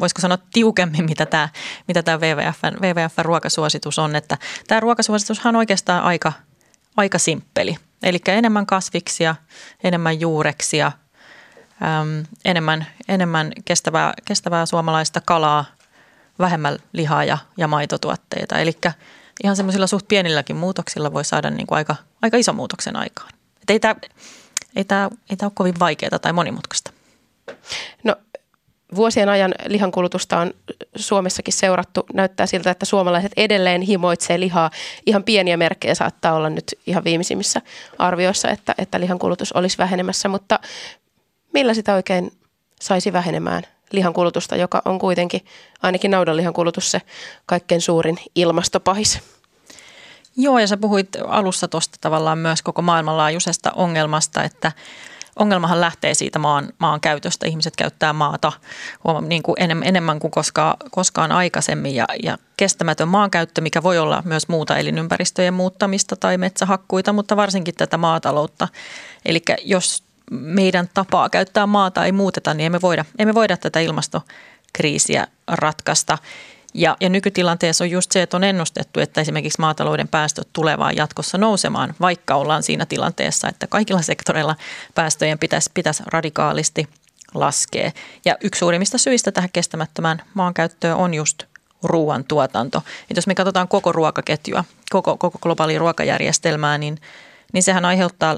voisiko 0.00 0.20
sanoa 0.20 0.38
tiukemmin, 0.52 1.04
mitä 1.04 1.26
tämä, 1.26 1.48
mitä 1.88 2.02
tämä 2.02 2.18
WWFn, 2.18 2.76
WWFn 2.80 3.24
ruokasuositus 3.24 3.98
on. 3.98 4.16
Että 4.16 4.38
tämä 4.66 4.80
ruokasuositushan 4.80 5.54
on 5.54 5.58
oikeastaan 5.58 6.04
aika, 6.04 6.32
aika 6.96 7.18
simppeli. 7.18 7.76
Eli 8.02 8.18
enemmän 8.26 8.66
kasviksia, 8.66 9.34
enemmän 9.84 10.20
juureksia, 10.20 10.92
äm, 11.82 12.24
enemmän, 12.44 12.86
enemmän 13.08 13.52
kestävää, 13.64 14.14
kestävää 14.24 14.66
suomalaista 14.66 15.20
kalaa, 15.20 15.64
vähemmän 16.38 16.78
lihaa 16.92 17.24
ja, 17.24 17.38
ja 17.56 17.68
maitotuotteita. 17.68 18.58
Eli 18.58 18.72
ihan 19.44 19.56
semmoisilla 19.56 19.86
suht 19.86 20.08
pienilläkin 20.08 20.56
muutoksilla 20.56 21.12
voi 21.12 21.24
saada 21.24 21.50
niin 21.50 21.66
kuin 21.66 21.76
aika, 21.76 21.96
aika 22.22 22.36
iso 22.36 22.52
muutoksen 22.52 22.96
aikaan. 22.96 23.30
Et 23.62 23.70
ei 23.70 23.80
tämä 23.80 23.94
ei 24.76 24.84
ei 25.30 25.36
ole 25.42 25.52
kovin 25.54 25.78
vaikeaa 25.78 26.18
tai 26.18 26.32
monimutkaista. 26.32 26.92
No 28.04 28.16
vuosien 28.94 29.28
ajan 29.28 29.54
lihankulutusta 29.66 30.38
on 30.38 30.54
Suomessakin 30.96 31.54
seurattu. 31.54 32.06
Näyttää 32.14 32.46
siltä, 32.46 32.70
että 32.70 32.86
suomalaiset 32.86 33.32
edelleen 33.36 33.82
himoitsee 33.82 34.40
lihaa. 34.40 34.70
Ihan 35.06 35.24
pieniä 35.24 35.56
merkkejä 35.56 35.94
saattaa 35.94 36.34
olla 36.34 36.50
nyt 36.50 36.64
ihan 36.86 37.04
viimeisimmissä 37.04 37.62
arvioissa, 37.98 38.50
että, 38.50 38.74
että 38.78 39.00
lihankulutus 39.00 39.52
olisi 39.52 39.78
vähenemässä, 39.78 40.28
mutta 40.28 40.58
millä 41.52 41.74
sitä 41.74 41.94
oikein 41.94 42.32
saisi 42.80 43.12
vähenemään 43.12 43.62
lihankulutusta, 43.92 44.56
joka 44.56 44.82
on 44.84 44.98
kuitenkin 44.98 45.44
ainakin 45.82 46.10
naudanlihan 46.10 46.52
kulutus 46.54 46.90
se 46.90 47.00
kaikkein 47.46 47.80
suurin 47.80 48.18
ilmastopahis? 48.34 49.20
Joo, 50.36 50.58
ja 50.58 50.66
sä 50.66 50.76
puhuit 50.76 51.08
alussa 51.28 51.68
tuosta 51.68 51.98
tavallaan 52.00 52.38
myös 52.38 52.62
koko 52.62 52.82
maailmanlaajuisesta 52.82 53.72
ongelmasta, 53.72 54.42
että 54.42 54.72
ongelmahan 55.38 55.80
lähtee 55.80 56.14
siitä 56.14 56.38
maan, 56.38 56.68
maan 56.78 57.00
käytöstä. 57.00 57.46
Ihmiset 57.46 57.76
käyttää 57.76 58.12
maata 58.12 58.52
niin 59.20 59.42
kuin 59.42 59.56
enemmän, 59.58 59.88
enemmän 59.88 60.18
kuin 60.18 60.30
koskaan, 60.30 60.76
koskaan 60.90 61.32
aikaisemmin 61.32 61.94
ja, 61.94 62.04
ja 62.22 62.38
kestämätön 62.56 63.08
maankäyttö, 63.08 63.60
mikä 63.60 63.82
voi 63.82 63.98
olla 63.98 64.22
myös 64.24 64.48
muuta 64.48 64.78
elinympäristöjen 64.78 65.54
muuttamista 65.54 66.16
tai 66.16 66.38
metsähakkuita, 66.38 67.12
mutta 67.12 67.36
varsinkin 67.36 67.74
tätä 67.74 67.96
maataloutta. 67.96 68.68
Eli 69.24 69.42
jos 69.64 70.02
meidän 70.30 70.88
tapaa 70.94 71.30
käyttää 71.30 71.66
maata 71.66 72.04
ei 72.04 72.12
muuteta, 72.12 72.54
niin 72.54 72.66
emme 72.66 72.80
voida, 72.80 73.04
emme 73.18 73.34
voida 73.34 73.56
tätä 73.56 73.80
ilmastokriisiä 73.80 75.26
ratkaista. 75.48 76.18
Ja, 76.74 76.96
ja 77.00 77.08
nykytilanteessa 77.08 77.84
on 77.84 77.90
just 77.90 78.12
se, 78.12 78.22
että 78.22 78.36
on 78.36 78.44
ennustettu, 78.44 79.00
että 79.00 79.20
esimerkiksi 79.20 79.60
maatalouden 79.60 80.08
päästöt 80.08 80.48
tulevaan 80.52 80.96
jatkossa 80.96 81.38
nousemaan, 81.38 81.94
vaikka 82.00 82.34
ollaan 82.34 82.62
siinä 82.62 82.86
tilanteessa, 82.86 83.48
että 83.48 83.66
kaikilla 83.66 84.02
sektoreilla 84.02 84.56
päästöjen 84.94 85.38
pitäisi, 85.38 85.70
pitäisi 85.74 86.02
radikaalisti 86.06 86.88
laskea. 87.34 87.90
Ja 88.24 88.36
yksi 88.40 88.58
suurimmista 88.58 88.98
syistä 88.98 89.32
tähän 89.32 89.50
kestämättömään 89.52 90.22
maankäyttöön 90.34 90.96
on 90.96 91.14
just 91.14 91.42
ruoantuotanto. 91.82 92.82
Et 93.10 93.16
jos 93.16 93.26
me 93.26 93.34
katsotaan 93.34 93.68
koko 93.68 93.92
ruokaketjua, 93.92 94.64
koko, 94.90 95.16
koko 95.16 95.38
globaalia 95.38 95.78
ruokajärjestelmää, 95.78 96.78
niin, 96.78 97.00
niin 97.52 97.62
sehän 97.62 97.84
aiheuttaa 97.84 98.34
25-30 98.34 98.36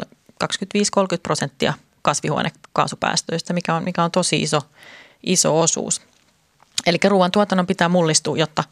prosenttia 1.23 1.75
kasvihuonekaasupäästöistä, 2.03 3.53
mikä 3.53 3.75
on, 3.75 3.85
mikä 3.85 4.05
on 4.05 4.11
tosi 4.11 4.43
iso, 4.43 4.63
iso 5.23 5.61
osuus. 5.61 6.03
Eli 6.87 6.99
ruoantuotannon 7.09 7.67
pitää 7.67 7.89
mullistua, 7.89 8.37
jotta, 8.37 8.65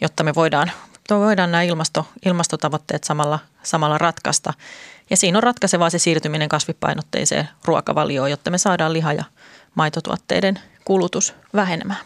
jotta 0.00 0.24
me 0.24 0.34
voidaan, 0.34 0.70
voidaan 1.10 1.52
nämä 1.52 1.62
ilmasto, 1.62 2.06
ilmastotavoitteet 2.26 3.04
samalla, 3.04 3.38
samalla 3.62 3.98
ratkaista. 3.98 4.52
Ja 5.10 5.16
siinä 5.16 5.38
on 5.38 5.42
ratkaisevaa 5.42 5.90
se 5.90 5.98
siirtyminen 5.98 6.48
kasvipainotteiseen 6.48 7.48
ruokavalioon, 7.64 8.30
jotta 8.30 8.50
me 8.50 8.58
saadaan 8.58 8.92
liha- 8.92 9.12
ja 9.12 9.24
maitotuotteiden 9.74 10.58
kulutus 10.84 11.34
vähenemään. 11.54 12.00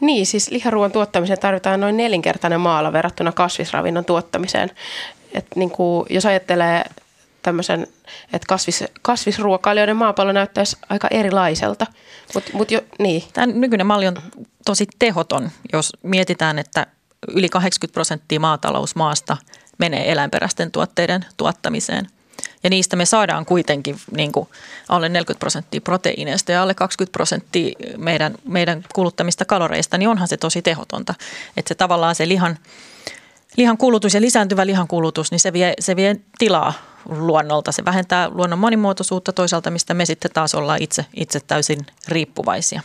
Niin, 0.00 0.26
siis 0.26 0.50
liharuoan 0.50 0.92
tuottamiseen 0.92 1.38
tarvitaan 1.38 1.80
noin 1.80 1.96
nelinkertainen 1.96 2.60
maala 2.60 2.92
verrattuna 2.92 3.32
kasvisravinnon 3.32 4.04
tuottamiseen. 4.04 4.70
Et 5.34 5.46
niin 5.54 5.70
kuin, 5.70 6.06
jos 6.10 6.26
ajattelee 6.26 6.84
tämmöisen, 7.42 7.86
että 8.32 8.46
kasvis, 8.48 8.84
kasvisruokailijoiden 9.02 9.96
maapallo 9.96 10.32
näyttäisi 10.32 10.76
aika 10.88 11.08
erilaiselta. 11.10 11.86
Mut, 12.34 12.44
mut 12.52 12.70
jo, 12.70 12.80
niin. 12.98 13.24
Tämä 13.32 13.46
nykyinen 13.46 13.86
malli 13.86 14.06
on 14.06 14.16
tosi 14.64 14.86
tehoton, 14.98 15.50
jos 15.72 15.92
mietitään, 16.02 16.58
että 16.58 16.86
yli 17.28 17.48
80 17.48 17.94
prosenttia 17.94 18.40
maatalousmaasta 18.40 19.36
menee 19.78 20.12
eläinperäisten 20.12 20.70
tuotteiden 20.70 21.24
tuottamiseen. 21.36 22.08
Ja 22.62 22.70
niistä 22.70 22.96
me 22.96 23.04
saadaan 23.06 23.46
kuitenkin 23.46 23.96
niin 24.16 24.32
kuin 24.32 24.48
alle 24.88 25.08
40 25.08 25.40
prosenttia 25.40 25.80
proteiineista 25.80 26.52
ja 26.52 26.62
alle 26.62 26.74
20 26.74 27.12
prosenttia 27.12 27.74
meidän, 27.96 28.34
meidän 28.44 28.84
kuluttamista 28.94 29.44
kaloreista, 29.44 29.98
niin 29.98 30.08
onhan 30.08 30.28
se 30.28 30.36
tosi 30.36 30.62
tehotonta. 30.62 31.14
Että 31.56 31.68
se 31.68 31.74
tavallaan 31.74 32.14
se 32.14 32.28
lihan, 32.28 32.58
lihan 33.56 33.78
kulutus 33.78 34.14
ja 34.14 34.20
lisääntyvä 34.20 34.66
lihan 34.66 34.88
kulutus, 34.88 35.30
niin 35.30 35.40
se 35.40 35.52
vie, 35.52 35.74
se 35.80 35.96
vie 35.96 36.16
tilaa 36.38 36.72
luonnolta. 37.08 37.72
Se 37.72 37.84
vähentää 37.84 38.28
luonnon 38.28 38.58
monimuotoisuutta 38.58 39.32
toisaalta, 39.32 39.70
mistä 39.70 39.94
me 39.94 40.06
sitten 40.06 40.30
taas 40.34 40.54
ollaan 40.54 40.82
itse, 40.82 41.06
itse 41.16 41.40
täysin 41.40 41.86
riippuvaisia. 42.08 42.82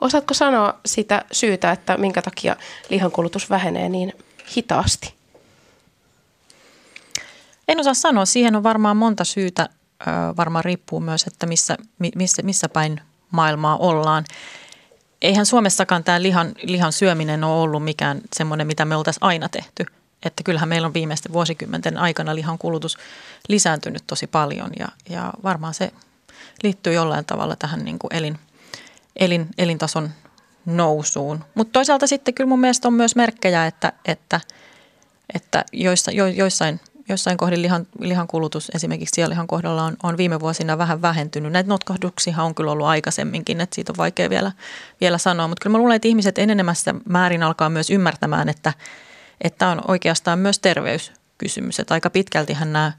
Osaatko 0.00 0.34
sanoa 0.34 0.80
sitä 0.86 1.24
syytä, 1.32 1.72
että 1.72 1.96
minkä 1.96 2.22
takia 2.22 2.56
lihankulutus 2.90 3.50
vähenee 3.50 3.88
niin 3.88 4.12
hitaasti? 4.56 5.14
En 7.68 7.80
osaa 7.80 7.94
sanoa. 7.94 8.24
Siihen 8.24 8.56
on 8.56 8.62
varmaan 8.62 8.96
monta 8.96 9.24
syytä. 9.24 9.68
Varmaan 10.36 10.64
riippuu 10.64 11.00
myös, 11.00 11.26
että 11.26 11.46
missä, 11.46 11.76
missä, 12.14 12.42
missä 12.42 12.68
päin 12.68 13.00
maailmaa 13.30 13.76
ollaan. 13.76 14.24
Eihän 15.22 15.46
Suomessakaan 15.46 16.04
tämä 16.04 16.22
lihan, 16.22 16.52
lihan 16.62 16.92
syöminen 16.92 17.44
ole 17.44 17.62
ollut 17.62 17.84
mikään 17.84 18.20
semmoinen, 18.36 18.66
mitä 18.66 18.84
me 18.84 18.96
oltaisiin 18.96 19.24
aina 19.24 19.48
tehty– 19.48 19.86
että 20.24 20.42
kyllähän 20.42 20.68
meillä 20.68 20.86
on 20.86 20.94
viimeisten 20.94 21.32
vuosikymmenten 21.32 21.98
aikana 21.98 22.34
lihan 22.34 22.58
kulutus 22.58 22.98
lisääntynyt 23.48 24.02
tosi 24.06 24.26
paljon 24.26 24.70
ja, 24.78 24.88
ja 25.08 25.32
varmaan 25.42 25.74
se 25.74 25.92
liittyy 26.62 26.92
jollain 26.92 27.24
tavalla 27.24 27.56
tähän 27.56 27.84
niin 27.84 27.98
kuin 27.98 28.14
elin, 28.14 28.38
elin, 29.16 29.46
elintason 29.58 30.10
nousuun. 30.66 31.44
Mutta 31.54 31.72
toisaalta 31.72 32.06
sitten 32.06 32.34
kyllä 32.34 32.48
mun 32.48 32.60
mielestä 32.60 32.88
on 32.88 32.94
myös 32.94 33.16
merkkejä, 33.16 33.66
että, 33.66 33.92
että, 34.04 34.40
että 35.34 35.64
joissa, 35.72 36.10
jo, 36.10 36.26
joissain, 36.26 36.80
joissain 37.08 37.36
kohdin 37.36 37.62
lihan, 37.62 37.86
lihan 37.98 38.26
kulutus 38.26 38.70
esimerkiksi 38.74 39.14
sianlihan 39.14 39.46
kohdalla 39.46 39.82
on, 39.82 39.96
on 40.02 40.16
viime 40.16 40.40
vuosina 40.40 40.78
vähän 40.78 41.02
vähentynyt. 41.02 41.52
Näitä 41.52 41.68
notkahduksia 41.68 42.42
on 42.42 42.54
kyllä 42.54 42.72
ollut 42.72 42.86
aikaisemminkin, 42.86 43.60
että 43.60 43.74
siitä 43.74 43.92
on 43.92 43.96
vaikea 43.96 44.30
vielä, 44.30 44.52
vielä 45.00 45.18
sanoa. 45.18 45.48
Mutta 45.48 45.62
kyllä 45.62 45.74
mä 45.74 45.78
luulen, 45.78 45.96
että 45.96 46.08
ihmiset 46.08 46.38
enenemässä 46.38 46.94
määrin 47.08 47.42
alkaa 47.42 47.70
myös 47.70 47.90
ymmärtämään, 47.90 48.48
että– 48.48 48.72
että 49.42 49.68
on 49.68 49.82
oikeastaan 49.88 50.38
myös 50.38 50.58
terveyskysymys. 50.58 51.80
Että 51.80 51.94
aika 51.94 52.10
pitkältihän 52.10 52.72
nämä 52.72 52.92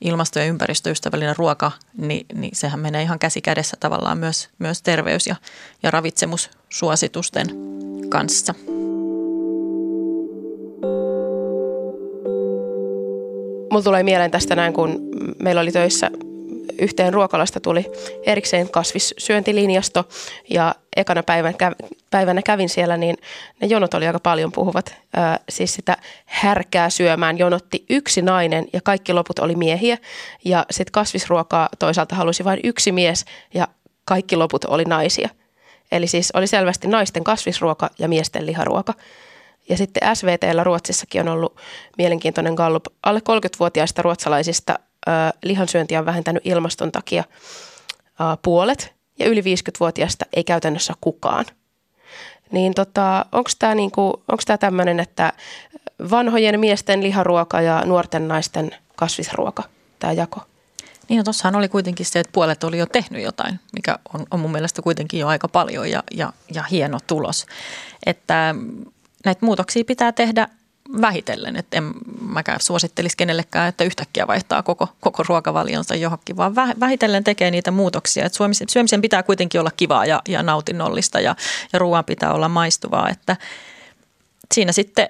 ilmasto- 0.00 0.38
ja 0.38 0.44
ympäristöystävällinen 0.44 1.36
ruoka, 1.36 1.72
niin, 1.96 2.26
niin 2.34 2.56
sehän 2.56 2.80
menee 2.80 3.02
ihan 3.02 3.18
käsi 3.18 3.40
kädessä 3.40 3.76
tavallaan 3.80 4.18
myös, 4.18 4.48
myös 4.58 4.82
terveys- 4.82 5.26
ja, 5.26 5.36
ja 5.82 5.90
ravitsemussuositusten 5.90 7.46
kanssa. 8.08 8.54
Mulla 13.70 13.82
tulee 13.84 14.02
mieleen 14.02 14.30
tästä 14.30 14.56
näin, 14.56 14.72
kun 14.72 14.98
meillä 15.42 15.60
oli 15.60 15.72
töissä 15.72 16.10
yhteen 16.78 17.14
ruokalasta 17.14 17.60
tuli 17.60 17.86
erikseen 18.22 18.70
kasvissyöntilinjasto 18.70 20.08
ja 20.50 20.74
ekana 20.96 21.22
päivän, 21.22 21.54
päivänä 22.10 22.42
kävin 22.42 22.68
siellä, 22.68 22.96
niin 22.96 23.16
ne 23.60 23.66
jonot 23.66 23.94
oli 23.94 24.06
aika 24.06 24.20
paljon 24.20 24.52
puhuvat. 24.52 24.94
Ää, 25.16 25.40
siis 25.48 25.74
sitä 25.74 25.96
härkää 26.24 26.90
syömään 26.90 27.38
jonotti 27.38 27.84
yksi 27.90 28.22
nainen 28.22 28.66
ja 28.72 28.80
kaikki 28.84 29.12
loput 29.12 29.38
oli 29.38 29.54
miehiä. 29.54 29.98
Ja 30.44 30.66
sitten 30.70 30.92
kasvisruokaa 30.92 31.68
toisaalta 31.78 32.16
halusi 32.16 32.44
vain 32.44 32.60
yksi 32.64 32.92
mies 32.92 33.24
ja 33.54 33.68
kaikki 34.04 34.36
loput 34.36 34.64
oli 34.64 34.84
naisia. 34.84 35.28
Eli 35.92 36.06
siis 36.06 36.30
oli 36.34 36.46
selvästi 36.46 36.88
naisten 36.88 37.24
kasvisruoka 37.24 37.90
ja 37.98 38.08
miesten 38.08 38.46
liharuoka. 38.46 38.94
Ja 39.68 39.76
sitten 39.76 40.16
SVTllä 40.16 40.64
Ruotsissakin 40.64 41.20
on 41.20 41.28
ollut 41.28 41.56
mielenkiintoinen 41.98 42.54
gallup. 42.54 42.84
Alle 43.02 43.20
30-vuotiaista 43.20 44.02
ruotsalaisista 44.02 44.78
lihansyönti 45.42 45.96
on 45.96 46.06
vähentänyt 46.06 46.46
ilmaston 46.46 46.92
takia 46.92 47.24
puolet 48.42 48.94
ja 49.18 49.26
yli 49.26 49.40
50-vuotiaista 49.40 50.26
ei 50.32 50.44
käytännössä 50.44 50.94
kukaan. 51.00 51.44
Niin 52.50 52.74
tota, 52.74 53.26
onko 53.32 53.50
tämä 53.58 53.74
niinku, 53.74 54.22
tämmöinen, 54.60 55.00
että 55.00 55.32
vanhojen 56.10 56.60
miesten 56.60 57.02
liharuoka 57.02 57.60
ja 57.60 57.82
nuorten 57.84 58.28
naisten 58.28 58.70
kasvisruoka, 58.96 59.62
tämä 59.98 60.12
jako? 60.12 60.40
Niin, 61.08 61.22
no 61.52 61.58
oli 61.58 61.68
kuitenkin 61.68 62.06
se, 62.06 62.20
että 62.20 62.32
puolet 62.32 62.64
oli 62.64 62.78
jo 62.78 62.86
tehnyt 62.86 63.22
jotain, 63.22 63.60
mikä 63.72 63.98
on, 64.14 64.26
on 64.30 64.40
mun 64.40 64.52
mielestä 64.52 64.82
kuitenkin 64.82 65.20
jo 65.20 65.26
aika 65.26 65.48
paljon 65.48 65.90
ja, 65.90 66.02
ja, 66.10 66.32
ja 66.54 66.62
hieno 66.62 66.98
tulos. 67.06 67.46
Että 68.06 68.54
näitä 69.24 69.46
muutoksia 69.46 69.84
pitää 69.84 70.12
tehdä 70.12 70.48
vähitellen, 71.00 71.56
että 71.56 71.76
en 71.76 71.92
mäkään 72.20 72.60
suosittelisi 72.60 73.16
kenellekään, 73.16 73.68
että 73.68 73.84
yhtäkkiä 73.84 74.26
vaihtaa 74.26 74.62
koko, 74.62 74.88
koko 75.00 75.22
ruokavalionsa 75.28 75.94
johonkin, 75.94 76.36
vaan 76.36 76.54
vähitellen 76.54 77.24
tekee 77.24 77.50
niitä 77.50 77.70
muutoksia. 77.70 78.26
Että 78.26 78.38
syömisen 78.68 79.02
pitää 79.02 79.22
kuitenkin 79.22 79.60
olla 79.60 79.70
kivaa 79.76 80.06
ja, 80.06 80.22
ja 80.28 80.42
nautinnollista 80.42 81.20
ja, 81.20 81.36
ja 81.72 81.78
ruoan 81.78 82.04
pitää 82.04 82.32
olla 82.32 82.48
maistuvaa, 82.48 83.08
että 83.08 83.36
siinä 84.54 84.72
sitten 84.72 85.08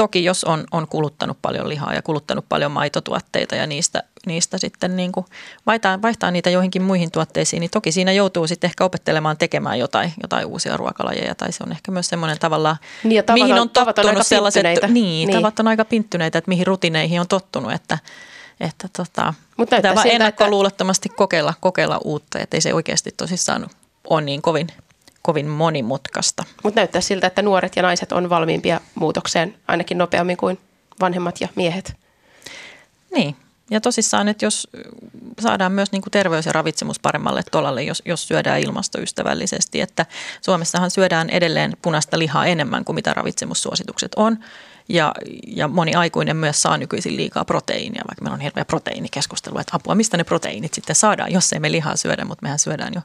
toki 0.00 0.24
jos 0.24 0.44
on, 0.44 0.64
on 0.72 0.88
kuluttanut 0.88 1.38
paljon 1.42 1.68
lihaa 1.68 1.94
ja 1.94 2.02
kuluttanut 2.02 2.44
paljon 2.48 2.72
maitotuotteita 2.72 3.54
ja 3.54 3.66
niistä, 3.66 4.02
niistä 4.26 4.58
sitten 4.58 4.96
niin 4.96 5.12
kuin 5.12 5.26
vaihtaa, 5.66 6.02
vaihtaa 6.02 6.30
niitä 6.30 6.50
joihinkin 6.50 6.82
muihin 6.82 7.10
tuotteisiin, 7.10 7.60
niin 7.60 7.70
toki 7.70 7.92
siinä 7.92 8.12
joutuu 8.12 8.46
sitten 8.46 8.68
ehkä 8.68 8.84
opettelemaan 8.84 9.36
tekemään 9.36 9.78
jotain, 9.78 10.12
jotain 10.22 10.46
uusia 10.46 10.76
ruokalajeja. 10.76 11.34
Tai 11.34 11.52
se 11.52 11.64
on 11.66 11.72
ehkä 11.72 11.92
myös 11.92 12.06
semmoinen 12.06 12.38
tavallaan, 12.38 12.76
niin 13.04 13.24
mihin 13.32 13.60
on 13.60 13.70
tottunut 13.70 14.16
on 14.16 14.24
sellaiset, 14.24 14.62
niin, 14.62 14.92
niin, 14.92 15.32
tavat 15.32 15.60
on 15.60 15.68
aika 15.68 15.84
pinttyneitä, 15.84 16.38
että 16.38 16.48
mihin 16.48 16.66
rutineihin 16.66 17.20
on 17.20 17.28
tottunut, 17.28 17.72
että 17.72 17.98
että 18.60 18.88
tota, 18.96 19.34
Mutta 19.56 19.76
pitää 19.76 19.94
vaan 19.94 20.08
ennakkoluulottomasti 20.08 21.08
että... 21.08 21.16
kokeilla, 21.16 21.54
kokeilla 21.60 22.00
uutta, 22.04 22.38
että 22.38 22.56
ei 22.56 22.60
se 22.60 22.74
oikeasti 22.74 23.10
tosissaan 23.16 23.66
ole 24.10 24.20
niin 24.20 24.42
kovin 24.42 24.68
kovin 25.22 25.46
monimutkaista. 25.46 26.44
Mutta 26.64 26.80
näyttää 26.80 27.00
siltä, 27.00 27.26
että 27.26 27.42
nuoret 27.42 27.76
ja 27.76 27.82
naiset 27.82 28.12
on 28.12 28.30
valmiimpia 28.30 28.80
muutokseen 28.94 29.54
ainakin 29.68 29.98
nopeammin 29.98 30.36
kuin 30.36 30.58
vanhemmat 31.00 31.40
ja 31.40 31.48
miehet. 31.54 31.96
Niin, 33.14 33.36
ja 33.70 33.80
tosissaan, 33.80 34.28
että 34.28 34.44
jos 34.44 34.68
saadaan 35.40 35.72
myös 35.72 35.92
niin 35.92 36.02
kuin 36.02 36.10
terveys 36.10 36.46
ja 36.46 36.52
ravitsemus 36.52 36.98
paremmalle 37.00 37.42
tolalle, 37.50 37.82
jos, 37.82 38.02
jos 38.04 38.28
syödään 38.28 38.60
ilmastoystävällisesti, 38.60 39.80
että 39.80 40.06
Suomessahan 40.40 40.90
syödään 40.90 41.30
edelleen 41.30 41.76
punaista 41.82 42.18
lihaa 42.18 42.46
enemmän 42.46 42.84
kuin 42.84 42.94
mitä 42.94 43.14
ravitsemussuositukset 43.14 44.12
on. 44.16 44.38
Ja, 44.88 45.14
ja 45.46 45.68
moni 45.68 45.94
aikuinen 45.94 46.36
myös 46.36 46.62
saa 46.62 46.78
nykyisin 46.78 47.16
liikaa 47.16 47.44
proteiinia, 47.44 48.02
vaikka 48.08 48.22
meillä 48.22 48.34
on 48.34 48.40
hirveä 48.40 48.64
proteiinikeskustelu, 48.64 49.58
että 49.58 49.76
apua, 49.76 49.94
mistä 49.94 50.16
ne 50.16 50.24
proteiinit 50.24 50.74
sitten 50.74 50.96
saadaan, 50.96 51.32
jos 51.32 51.52
ei 51.52 51.60
me 51.60 51.72
lihaa 51.72 51.96
syödä, 51.96 52.24
mutta 52.24 52.42
mehän 52.42 52.58
syödään 52.58 52.92
jo 52.94 53.00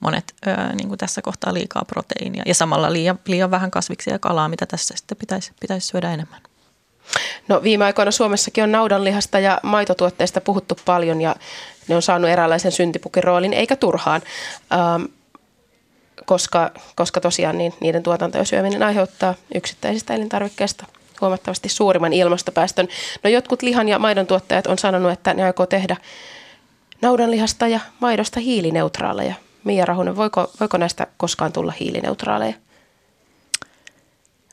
monet 0.00 0.34
ää, 0.46 0.72
niin 0.72 0.88
kuin 0.88 0.98
tässä 0.98 1.22
kohtaa 1.22 1.54
liikaa 1.54 1.84
proteiinia. 1.84 2.42
Ja 2.46 2.54
samalla 2.54 2.92
liian, 2.92 3.18
liian 3.26 3.50
vähän 3.50 3.70
kasviksia 3.70 4.12
ja 4.12 4.18
kalaa, 4.18 4.48
mitä 4.48 4.66
tässä 4.66 4.94
sitten 4.96 5.16
pitäisi, 5.16 5.52
pitäisi 5.60 5.86
syödä 5.86 6.12
enemmän. 6.12 6.40
No 7.48 7.62
viime 7.62 7.84
aikoina 7.84 8.10
Suomessakin 8.10 8.64
on 8.64 8.72
naudanlihasta 8.72 9.38
ja 9.38 9.60
maitotuotteista 9.62 10.40
puhuttu 10.40 10.78
paljon 10.84 11.20
ja 11.20 11.36
ne 11.88 11.96
on 11.96 12.02
saanut 12.02 12.30
eräänlaisen 12.30 12.72
syntipukin 12.72 13.24
roolin, 13.24 13.52
eikä 13.52 13.76
turhaan. 13.76 14.22
Ähm, 14.72 15.04
koska, 16.24 16.70
koska 16.94 17.20
tosiaan 17.20 17.58
niin 17.58 17.74
niiden 17.80 18.02
tuotanto 18.02 18.38
ja 18.38 18.44
syöminen 18.44 18.82
aiheuttaa 18.82 19.34
yksittäisistä 19.54 20.14
elintarvikkeista 20.14 20.86
huomattavasti 21.20 21.68
suurimman 21.68 22.12
ilmastopäästön. 22.12 22.88
No 23.22 23.30
jotkut 23.30 23.62
lihan 23.62 23.88
ja 23.88 23.98
maidon 23.98 24.26
tuottajat 24.26 24.66
on 24.66 24.78
sanonut, 24.78 25.12
että 25.12 25.34
ne 25.34 25.44
aikoo 25.44 25.66
tehdä 25.66 25.96
naudanlihasta 27.02 27.68
ja 27.68 27.80
maidosta 28.00 28.40
hiilineutraaleja. 28.40 29.34
Mia 29.64 29.84
Rahunen, 29.84 30.16
voiko, 30.16 30.50
voiko 30.60 30.76
näistä 30.76 31.06
koskaan 31.16 31.52
tulla 31.52 31.72
hiilineutraaleja? 31.80 32.54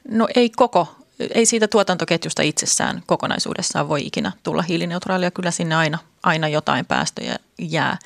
No 0.07 0.27
ei 0.35 0.49
koko, 0.49 0.87
ei 1.33 1.45
siitä 1.45 1.67
tuotantoketjusta 1.67 2.41
itsessään 2.41 3.03
kokonaisuudessaan 3.05 3.89
voi 3.89 4.01
ikinä 4.05 4.31
tulla 4.43 4.61
hiilineutraalia. 4.61 5.31
Kyllä 5.31 5.51
sinne 5.51 5.75
aina, 5.75 5.97
aina 6.23 6.47
jotain 6.47 6.85
päästöjä 6.85 7.35
jää. 7.59 7.97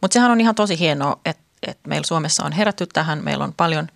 Mutta 0.00 0.14
sehän 0.14 0.30
on 0.30 0.40
ihan 0.40 0.54
tosi 0.54 0.78
hienoa, 0.78 1.20
että, 1.24 1.42
että 1.66 1.88
meillä 1.88 2.06
Suomessa 2.06 2.44
on 2.44 2.52
herätty 2.52 2.86
tähän. 2.86 3.24
Meillä 3.24 3.44
on 3.44 3.54
paljon, 3.56 3.88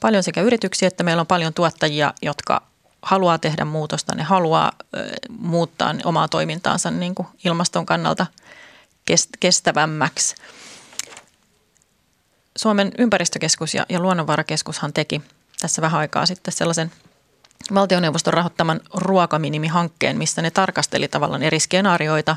paljon 0.00 0.22
sekä 0.22 0.40
yrityksiä 0.42 0.88
että 0.88 1.04
meillä 1.04 1.20
on 1.20 1.26
paljon 1.26 1.54
tuottajia, 1.54 2.14
jotka 2.22 2.62
haluaa 3.04 3.38
tehdä 3.38 3.64
muutosta, 3.64 4.14
ne 4.14 4.22
haluaa 4.22 4.72
muuttaa 5.38 5.94
omaa 6.04 6.28
toimintaansa 6.28 6.90
niin 6.90 7.14
kuin 7.14 7.28
ilmaston 7.44 7.86
kannalta 7.86 8.26
kestävämmäksi. 9.40 10.34
Suomen 12.58 12.92
ympäristökeskus 12.98 13.74
ja, 13.74 13.86
ja 13.88 14.00
luonnonvarakeskushan 14.00 14.92
teki 14.92 15.22
tässä 15.60 15.82
vähän 15.82 16.00
aikaa 16.00 16.26
sitten 16.26 16.54
sellaisen 16.54 16.92
valtioneuvoston 17.74 18.34
rahoittaman 18.34 18.80
ruokaminimihankkeen, 18.94 20.18
missä 20.18 20.42
ne 20.42 20.50
tarkasteli 20.50 21.08
tavallaan 21.08 21.42
eri 21.42 21.60
skenaarioita, 21.60 22.36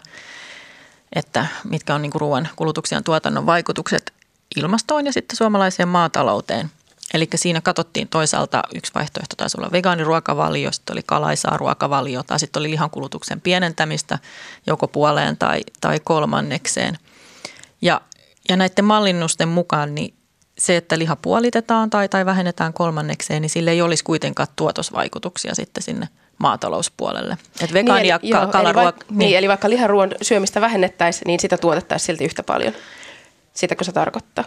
että 1.15 1.45
mitkä 1.63 1.95
on 1.95 2.01
niin 2.01 2.11
kuin 2.11 2.21
ruoan 2.21 2.49
kulutuksen 2.55 2.95
ja 2.97 3.01
tuotannon 3.01 3.45
vaikutukset 3.45 4.13
ilmastoon 4.55 5.05
ja 5.05 5.13
sitten 5.13 5.37
suomalaiseen 5.37 5.89
maatalouteen. 5.89 6.71
Eli 7.13 7.27
siinä 7.35 7.61
katsottiin 7.61 8.07
toisaalta 8.07 8.63
yksi 8.75 8.91
vaihtoehto 8.95 9.35
taisi 9.35 9.57
olla 9.57 9.71
vegaaniruokavalio, 9.71 10.71
sitten 10.71 10.93
oli 10.93 11.03
kalaisaa 11.05 11.57
ruokavalio 11.57 12.23
tai 12.23 12.39
sitten 12.39 12.59
oli 12.59 12.69
lihankulutuksen 12.69 13.41
pienentämistä 13.41 14.19
joko 14.67 14.87
puoleen 14.87 15.37
tai, 15.37 15.61
tai 15.81 15.99
kolmannekseen. 16.03 16.97
Ja, 17.81 18.01
ja 18.49 18.57
näiden 18.57 18.85
mallinnusten 18.85 19.47
mukaan 19.47 19.95
niin 19.95 20.13
se, 20.57 20.77
että 20.77 20.99
liha 20.99 21.15
puolitetaan 21.15 21.89
tai, 21.89 22.09
tai 22.09 22.25
vähennetään 22.25 22.73
kolmannekseen, 22.73 23.41
niin 23.41 23.49
sille 23.49 23.71
ei 23.71 23.81
olisi 23.81 24.03
kuitenkaan 24.03 24.47
tuotosvaikutuksia 24.55 25.55
sitten 25.55 25.83
sinne 25.83 26.07
maatalouspuolelle. 26.37 27.37
Et 27.61 27.73
vegaani- 27.73 28.01
niin, 28.01 28.09
ja 28.09 28.19
eli, 28.23 28.51
ka- 28.51 28.61
eli, 28.61 28.75
vaikka, 28.75 29.05
niin. 29.09 29.17
niin, 29.17 29.37
eli 29.37 29.47
vaikka 29.47 29.69
liharuon 29.69 30.11
syömistä 30.21 30.61
vähennettäisiin, 30.61 31.27
niin 31.27 31.39
sitä 31.39 31.57
tuotettaisiin 31.57 32.05
silti 32.05 32.25
yhtä 32.25 32.43
paljon. 32.43 32.73
Sitäkö 33.53 33.83
se 33.83 33.91
tarkoittaa? 33.91 34.43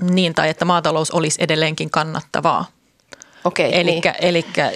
Niin, 0.00 0.34
tai 0.34 0.48
että 0.48 0.64
maatalous 0.64 1.10
olisi 1.10 1.42
edelleenkin 1.42 1.90
kannattavaa. 1.90 2.64
Okei, 3.44 3.80
elikkä, 3.80 4.10
niin. 4.10 4.24
elikkä 4.24 4.72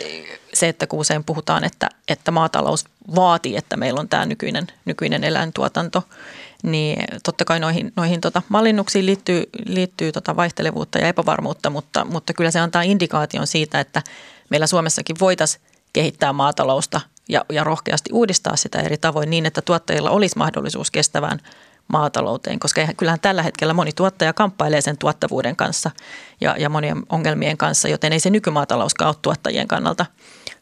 se, 0.54 0.68
että 0.68 0.86
kun 0.86 0.98
usein 0.98 1.24
puhutaan, 1.24 1.64
että, 1.64 1.88
että 2.08 2.30
maatalous 2.30 2.84
vaatii, 3.14 3.56
että 3.56 3.76
meillä 3.76 4.00
on 4.00 4.08
tämä 4.08 4.26
nykyinen, 4.26 4.66
nykyinen 4.84 5.24
eläintuotanto, 5.24 6.02
niin 6.62 7.04
totta 7.24 7.44
kai 7.44 7.60
noihin, 7.60 7.92
noihin 7.96 8.20
tota, 8.20 8.42
mallinnuksiin 8.48 9.06
liittyy, 9.06 9.42
liittyy 9.66 10.12
tota 10.12 10.36
vaihtelevuutta 10.36 10.98
ja 10.98 11.08
epävarmuutta, 11.08 11.70
mutta, 11.70 12.04
mutta 12.04 12.32
kyllä 12.32 12.50
se 12.50 12.60
antaa 12.60 12.82
indikaation 12.82 13.46
siitä, 13.46 13.80
että 13.80 14.02
meillä 14.50 14.66
Suomessakin 14.66 15.16
voitaisiin 15.20 15.62
kehittää 15.92 16.32
maatalousta 16.32 17.00
ja, 17.28 17.44
ja 17.52 17.64
rohkeasti 17.64 18.10
uudistaa 18.12 18.56
sitä 18.56 18.80
eri 18.80 18.98
tavoin 18.98 19.30
niin, 19.30 19.46
että 19.46 19.62
tuottajilla 19.62 20.10
olisi 20.10 20.38
mahdollisuus 20.38 20.90
kestävään 20.90 21.40
maatalouteen, 21.88 22.58
koska 22.58 22.80
kyllähän 22.96 23.20
tällä 23.20 23.42
hetkellä 23.42 23.74
moni 23.74 23.92
tuottaja 23.92 24.32
kamppailee 24.32 24.80
sen 24.80 24.98
tuottavuuden 24.98 25.56
kanssa 25.56 25.90
ja, 26.40 26.56
ja 26.58 26.68
monien 26.68 27.02
ongelmien 27.08 27.56
kanssa, 27.56 27.88
joten 27.88 28.12
ei 28.12 28.20
se 28.20 28.30
nykymaatalouskaan 28.30 29.08
ole 29.08 29.16
tuottajien 29.22 29.68
kannalta, 29.68 30.06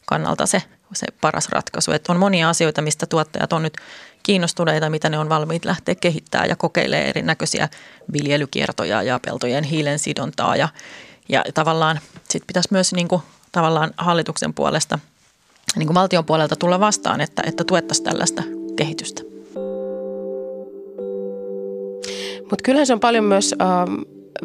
kannalta 0.05 0.45
se, 0.45 0.63
se 0.93 1.07
paras 1.21 1.49
ratkaisu. 1.49 1.91
Et 1.91 2.09
on 2.09 2.19
monia 2.19 2.49
asioita, 2.49 2.81
mistä 2.81 3.05
tuottajat 3.05 3.53
on 3.53 3.63
nyt 3.63 3.73
kiinnostuneita, 4.23 4.89
mitä 4.89 5.09
ne 5.09 5.19
on 5.19 5.29
valmiit 5.29 5.65
lähteä 5.65 5.95
kehittämään 5.95 6.49
ja 6.49 6.55
kokeilee 6.55 7.09
erinäköisiä 7.09 7.69
viljelykiertoja 8.13 9.03
ja 9.03 9.19
peltojen 9.25 9.63
hiilen 9.63 9.99
sidontaa 9.99 10.55
ja, 10.55 10.69
ja 11.29 11.43
tavallaan 11.53 11.99
sitten 12.29 12.47
pitäisi 12.47 12.69
myös 12.71 12.93
niin 12.93 13.07
kuin, 13.07 13.21
tavallaan 13.51 13.91
hallituksen 13.97 14.53
puolesta, 14.53 14.99
niin 15.75 15.87
kuin 15.87 15.95
valtion 15.95 16.25
puolelta 16.25 16.55
tulla 16.55 16.79
vastaan, 16.79 17.21
että, 17.21 17.43
että 17.45 17.63
tuettaisiin 17.63 18.05
tällaista 18.05 18.43
kehitystä. 18.75 19.32
Mutta 22.49 22.63
kyllähän 22.63 22.87
se 22.87 22.93
on 22.93 22.99
paljon 22.99 23.23
myös 23.23 23.55
ähm, 23.61 23.95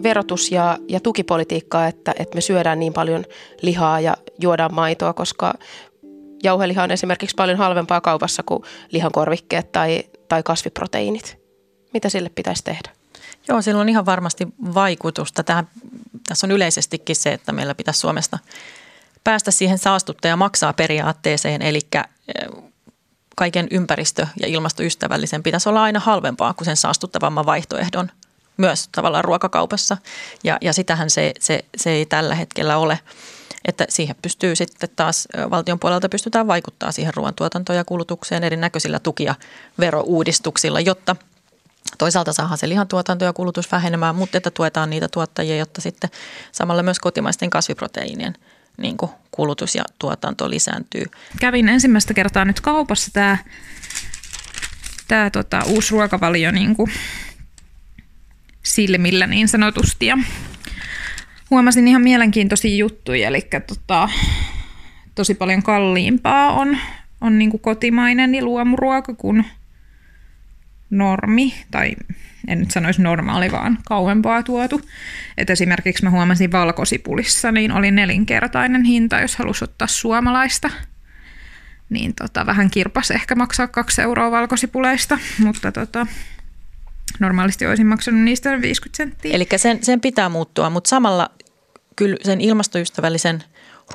verotus- 0.03 0.53
ja, 0.53 0.79
ja 0.89 1.01
tukipolitiikkaa, 1.01 1.87
että, 1.87 2.15
että 2.19 2.35
me 2.35 2.41
syödään 2.41 2.81
niin 2.81 2.93
paljon 2.93 3.25
lihaa 3.63 4.01
ja 4.01 4.17
juodaan 4.41 4.75
maitoa, 4.75 5.13
koska 5.13 5.55
jauheliha 6.43 6.83
on 6.83 6.91
esimerkiksi 6.91 7.37
paljon 7.37 7.59
halvempaa 7.59 8.01
kaupassa 8.01 8.43
kuin 8.43 8.63
lihankorvikkeet 8.93 9.73
tai, 9.73 10.05
tai 10.29 10.43
kasviproteiinit. 10.43 11.39
Mitä 11.93 12.09
sille 12.09 12.31
pitäisi 12.35 12.65
tehdä? 12.65 12.91
Joo, 13.49 13.63
sillä 13.63 13.81
on 13.81 13.89
ihan 13.89 14.07
varmasti 14.07 14.49
vaikutusta. 14.75 15.45
Tähän, 15.45 15.69
tässä 16.29 16.47
on 16.47 16.51
yleisestikin 16.51 17.17
se, 17.17 17.33
että 17.33 17.53
meillä 17.53 17.75
pitäisi 17.75 18.01
Suomesta 18.01 18.39
päästä 19.25 19.51
siihen 19.51 19.79
saastuttaja 19.79 20.37
maksaa 20.37 20.73
periaatteeseen, 20.73 21.63
eli 21.63 21.81
kaiken 23.38 23.68
ympäristö- 23.70 24.27
ja 24.40 24.48
ilmastoystävällisen 24.48 25.42
pitäisi 25.42 25.68
olla 25.68 25.83
aina 25.83 26.01
halvempaa 26.01 26.55
kuin 26.55 26.66
sen 26.66 26.77
saastuttavamman 26.77 27.46
vaihtoehdon 27.46 28.11
myös 28.57 28.88
tavallaan 28.92 29.24
ruokakaupassa. 29.24 29.96
Ja, 30.44 30.59
ja 30.61 30.72
sitähän 30.72 31.11
se, 31.11 31.33
se, 31.40 31.64
se 31.77 31.90
ei 31.90 32.07
tällä 32.07 32.35
hetkellä 32.35 32.77
ole. 32.77 32.98
Että 33.64 33.87
siihen 33.88 34.16
pystyy 34.22 34.57
sitten 34.57 34.88
taas 34.96 35.29
valtion 35.51 35.79
puolelta 35.79 36.09
pystytään 36.09 36.46
vaikuttaa 36.46 36.92
siihen 36.92 37.14
ruoantuotantoon 37.14 37.77
ja 37.77 37.85
kulutukseen 37.85 38.44
erinäköisillä 38.44 38.98
tuki- 38.98 39.24
ja 39.24 39.35
verouudistuksilla, 39.79 40.81
jotta 40.81 41.16
toisaalta 41.98 42.33
saadaan 42.33 42.59
se 42.59 42.68
lihantuotanto 42.68 43.24
ja 43.24 43.33
kulutus 43.33 43.72
vähenemään, 43.72 44.14
mutta 44.14 44.37
että 44.37 44.51
tuetaan 44.51 44.90
niitä 44.90 45.09
tuottajia, 45.09 45.57
jotta 45.57 45.81
sitten 45.81 46.11
samalla 46.53 46.83
myös 46.83 46.98
kotimaisten 46.98 47.51
kasviproteiinien– 47.51 48.35
niin 48.79 48.97
kuin 48.97 49.11
kulutus 49.31 49.75
ja 49.75 49.85
tuotanto 49.99 50.51
lisääntyy. 50.51 51.05
Kävin 51.41 51.69
ensimmäistä 51.69 52.14
kertaa 52.14 52.45
nyt 52.45 52.61
kaupassa. 52.61 53.11
Tämä 53.12 53.38
tämä 55.09 55.31
tota, 55.31 55.62
uusi 55.67 55.91
ruokavalio 55.93 56.51
niin 56.51 56.77
kuin 56.77 56.91
silmillä 58.62 59.27
niin 59.27 59.49
sanotusti. 59.49 60.07
Ja 60.07 60.19
huomasin 61.51 61.88
ihan 61.88 62.03
mielenkiintoisia 62.03 62.77
juttuja, 62.77 63.29
eli 63.29 63.49
tota, 63.67 64.09
tosi 65.14 65.35
paljon 65.35 65.62
kalliimpaa 65.62 66.53
on, 66.53 66.79
on 67.21 67.38
niin 67.38 67.51
kuin 67.51 67.61
kotimainen 67.61 68.33
niin 68.33 68.45
luomuruoka 68.45 69.14
kuin 69.14 69.45
normi, 70.90 71.55
tai 71.70 71.92
en 72.48 72.59
nyt 72.59 72.70
sanoisi 72.70 73.03
normaali, 73.03 73.53
vaan 73.53 73.79
kauempaa 73.88 74.42
tuotu. 74.42 74.81
Et 75.38 75.51
esimerkiksi 75.51 76.05
mä 76.05 76.11
huomasin 76.11 76.53
valkosipulissa, 76.53 77.53
niin 77.53 77.72
oli 77.72 77.90
nelinkertainen 77.90 78.85
hinta, 78.85 79.20
jos 79.20 79.37
halusi 79.37 79.64
ottaa 79.64 79.88
suomalaista. 79.88 80.70
Niin 81.90 82.14
tota, 82.14 82.46
vähän 82.46 82.70
kirpas 82.70 83.11
ehkä 83.11 83.35
maksaa 83.35 83.66
kaksi 83.66 84.03
euroa 84.03 84.31
valkosipuleista, 84.31 85.18
mutta 85.44 85.72
tota, 85.72 86.07
normaalisti 87.20 87.66
olisin 87.66 87.87
maksanut 87.87 88.20
niistä 88.20 88.61
50 88.62 88.96
senttiä. 88.96 89.35
Eli 89.35 89.46
sen, 89.57 89.79
sen 89.85 90.01
pitää 90.01 90.29
muuttua, 90.29 90.70
mutta 90.70 90.88
samalla 90.88 91.31
kyllä 91.96 92.16
sen 92.24 92.40
ilmastoystävällisen 92.40 93.42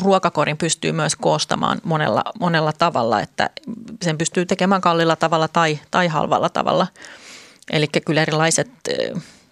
ruokakorin 0.01 0.57
pystyy 0.57 0.91
myös 0.91 1.15
koostamaan 1.15 1.81
monella, 1.83 2.23
monella 2.39 2.73
tavalla, 2.73 3.21
että 3.21 3.49
sen 4.01 4.17
pystyy 4.17 4.45
tekemään 4.45 4.81
kallilla 4.81 5.15
tavalla 5.15 5.47
tai, 5.47 5.79
tai 5.91 6.07
halvalla 6.07 6.49
tavalla. 6.49 6.87
Eli 7.71 7.87
kyllä 7.87 8.21
erilaiset 8.21 8.69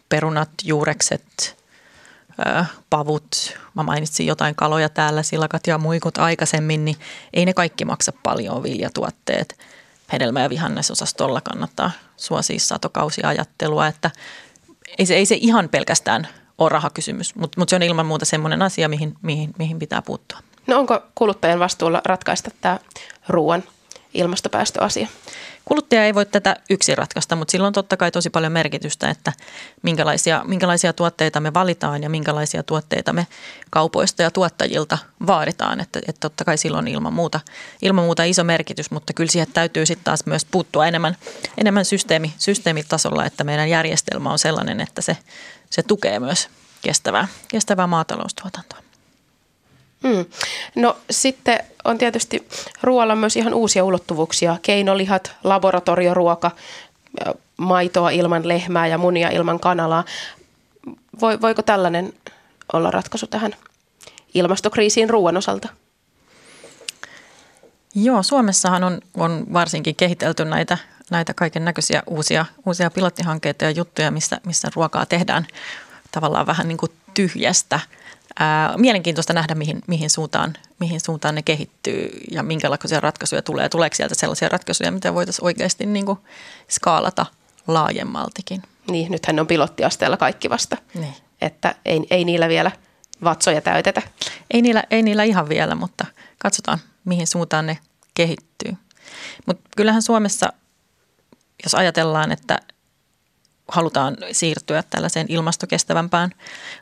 perunat, 0.09 0.49
juurekset, 0.63 1.57
pavut, 2.89 3.57
mä 3.73 3.83
mainitsin 3.83 4.27
jotain 4.27 4.55
kaloja 4.55 4.89
täällä, 4.89 5.23
silakat 5.23 5.67
ja 5.67 5.77
muikut 5.77 6.17
aikaisemmin, 6.17 6.85
niin 6.85 6.97
ei 7.33 7.45
ne 7.45 7.53
kaikki 7.53 7.85
maksa 7.85 8.13
paljon 8.23 8.63
viljatuotteet. 8.63 9.59
Hedelmä- 10.13 10.41
ja 10.41 10.49
vihannesosastolla 10.49 11.41
kannattaa 11.41 11.91
suosia 12.17 12.59
satokausiajattelua, 12.59 13.87
että 13.87 14.11
ei 14.97 15.05
se, 15.05 15.15
ei 15.15 15.25
se 15.25 15.35
ihan 15.35 15.69
pelkästään 15.69 16.27
ole 16.61 16.69
rahakysymys, 16.69 17.35
mutta 17.35 17.59
mut 17.61 17.69
se 17.69 17.75
on 17.75 17.83
ilman 17.83 18.05
muuta 18.05 18.25
semmoinen 18.25 18.61
asia, 18.61 18.89
mihin, 18.89 19.15
mihin, 19.21 19.53
mihin 19.57 19.79
pitää 19.79 20.01
puuttua. 20.01 20.39
No 20.67 20.79
onko 20.79 20.99
kuluttajan 21.15 21.59
vastuulla 21.59 22.01
ratkaista 22.05 22.51
tämä 22.61 22.79
ruoan 23.27 23.63
ilmastopäästöasia? 24.13 25.07
Kuluttaja 25.65 26.05
ei 26.05 26.15
voi 26.15 26.25
tätä 26.25 26.55
yksin 26.69 26.97
ratkaista, 26.97 27.35
mutta 27.35 27.51
sillä 27.51 27.67
on 27.67 27.73
totta 27.73 27.97
kai 27.97 28.11
tosi 28.11 28.29
paljon 28.29 28.51
merkitystä, 28.51 29.09
että 29.09 29.33
minkälaisia, 29.81 30.41
minkälaisia 30.47 30.93
tuotteita 30.93 31.39
me 31.39 31.53
valitaan 31.53 32.03
ja 32.03 32.09
minkälaisia 32.09 32.63
tuotteita 32.63 33.13
me 33.13 33.27
kaupoista 33.69 34.21
ja 34.21 34.31
tuottajilta 34.31 34.97
vaaditaan. 35.27 35.79
Että, 35.79 35.99
että 36.07 36.19
totta 36.19 36.45
kai 36.45 36.57
silloin 36.57 36.87
ilman 36.87 37.13
muuta, 37.13 37.39
ilman 37.81 38.05
muuta 38.05 38.23
iso 38.23 38.43
merkitys, 38.43 38.91
mutta 38.91 39.13
kyllä 39.13 39.31
siihen 39.31 39.47
täytyy 39.53 39.85
sitten 39.85 40.05
taas 40.05 40.25
myös 40.25 40.45
puuttua 40.45 40.87
enemmän, 40.87 41.17
enemmän 41.57 41.85
systeemi, 41.85 42.33
systeemitasolla, 42.37 43.25
että 43.25 43.43
meidän 43.43 43.69
järjestelmä 43.69 44.31
on 44.31 44.39
sellainen, 44.39 44.81
että 44.81 45.01
se, 45.01 45.17
se 45.71 45.83
tukee 45.83 46.19
myös 46.19 46.49
kestävää, 46.81 47.27
kestävää 47.47 47.87
maataloustuotantoa. 47.87 48.79
Hmm. 50.03 50.25
No 50.75 50.97
sitten 51.09 51.59
on 51.83 51.97
tietysti 51.97 52.47
ruoalla 52.83 53.15
myös 53.15 53.37
ihan 53.37 53.53
uusia 53.53 53.83
ulottuvuuksia. 53.83 54.57
Keinolihat, 54.61 55.31
laboratorioruoka, 55.43 56.51
maitoa 57.57 58.09
ilman 58.09 58.47
lehmää 58.47 58.87
ja 58.87 58.97
munia 58.97 59.29
ilman 59.29 59.59
kanalaa. 59.59 60.03
Voiko 61.21 61.61
tällainen 61.61 62.13
olla 62.73 62.91
ratkaisu 62.91 63.27
tähän 63.27 63.55
ilmastokriisiin 64.33 65.09
ruoan 65.09 65.37
osalta? 65.37 65.69
Joo, 67.95 68.23
Suomessahan 68.23 68.83
on, 68.83 69.01
on 69.17 69.45
varsinkin 69.53 69.95
kehitelty 69.95 70.45
näitä, 70.45 70.77
näitä 71.11 71.33
kaiken 71.33 71.65
näköisiä 71.65 72.03
uusia, 72.07 72.45
uusia 72.65 72.89
pilottihankkeita 72.89 73.65
ja 73.65 73.71
juttuja, 73.71 74.11
missä, 74.11 74.41
missä 74.45 74.71
ruokaa 74.75 75.05
tehdään 75.05 75.47
tavallaan 76.11 76.47
vähän 76.47 76.67
niin 76.67 76.77
kuin 76.77 76.91
tyhjästä– 77.13 77.79
Ää, 78.39 78.77
mielenkiintoista 78.77 79.33
nähdä, 79.33 79.55
mihin, 79.55 79.81
mihin, 79.87 80.09
suuntaan, 80.09 80.53
mihin 80.79 80.99
suuntaan 80.99 81.35
ne 81.35 81.41
kehittyy 81.41 82.09
ja 82.31 82.43
minkälaisia 82.43 82.99
ratkaisuja 82.99 83.41
tulee. 83.41 83.69
Tuleeko 83.69 83.95
sieltä 83.95 84.15
sellaisia 84.15 84.49
ratkaisuja, 84.49 84.91
mitä 84.91 85.13
voitaisiin 85.13 85.45
oikeasti 85.45 85.85
niin 85.85 86.05
kuin 86.05 86.19
skaalata 86.69 87.25
laajemmaltikin? 87.67 88.61
Niin, 88.91 89.11
nythän 89.11 89.39
on 89.39 89.47
pilottiasteella 89.47 90.17
kaikki 90.17 90.49
vasta. 90.49 90.77
Niin. 90.93 91.13
Että 91.41 91.75
ei, 91.85 92.01
ei 92.09 92.25
niillä 92.25 92.49
vielä 92.49 92.71
vatsoja 93.23 93.61
täytetä. 93.61 94.01
Ei 94.51 94.61
niillä, 94.61 94.83
ei 94.91 95.03
niillä 95.03 95.23
ihan 95.23 95.49
vielä, 95.49 95.75
mutta 95.75 96.05
katsotaan, 96.37 96.79
mihin 97.05 97.27
suuntaan 97.27 97.65
ne 97.65 97.77
kehittyy. 98.13 98.73
Mutta 99.45 99.69
kyllähän 99.77 100.01
Suomessa, 100.01 100.53
jos 101.63 101.75
ajatellaan, 101.75 102.31
että 102.31 102.59
halutaan 103.71 104.17
siirtyä 104.31 104.83
tällaiseen 104.89 105.25
ilmastokestävämpään 105.29 106.31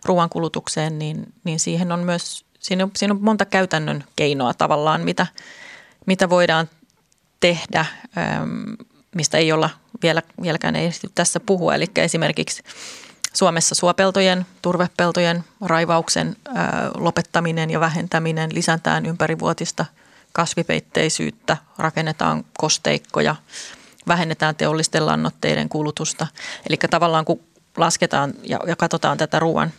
ruoankulutukseen, 0.05 0.99
niin, 0.99 1.33
niin 1.43 1.59
siihen 1.59 1.91
on 1.91 1.99
myös, 1.99 2.45
siinä 2.59 2.83
on, 2.83 2.91
siinä 2.95 3.13
on 3.13 3.21
monta 3.21 3.45
käytännön 3.45 4.03
keinoa 4.15 4.53
tavallaan, 4.53 5.01
mitä, 5.01 5.27
mitä 6.05 6.29
voidaan 6.29 6.69
tehdä, 7.39 7.85
mistä 9.15 9.37
ei 9.37 9.51
olla 9.51 9.69
vielä, 10.01 10.21
vieläkään 10.41 10.75
ei 10.75 10.91
tässä 11.15 11.39
puhua. 11.39 11.75
Eli 11.75 11.85
esimerkiksi 11.95 12.63
Suomessa 13.33 13.75
suopeltojen, 13.75 14.45
turvepeltojen 14.61 15.43
raivauksen 15.61 16.35
lopettaminen 16.95 17.69
ja 17.69 17.79
vähentäminen, 17.79 18.49
lisätään 18.53 19.05
ympärivuotista 19.05 19.85
kasvipeitteisyyttä, 20.33 21.57
rakennetaan 21.77 22.45
kosteikkoja– 22.57 23.35
vähennetään 24.09 24.55
teollisten 24.55 25.05
lannoitteiden 25.05 25.69
kulutusta. 25.69 26.27
Eli 26.69 26.77
tavallaan 26.89 27.25
kun 27.25 27.39
lasketaan 27.77 28.33
ja, 28.43 28.59
ja 28.67 28.75
katsotaan 28.75 29.17
tätä 29.17 29.39
ruoan, 29.39 29.71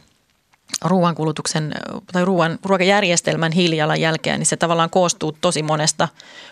ruoan 0.84 1.14
kulutuksen 1.14 1.74
tai 2.12 2.24
ruoan, 2.24 2.58
ruokajärjestelmän 2.64 3.52
hiilijalanjälkeä, 3.52 4.38
niin 4.38 4.46
se 4.46 4.56
tavallaan 4.56 4.90
koostuu 4.90 5.36
tosi 5.40 5.62
monesta 5.62 6.08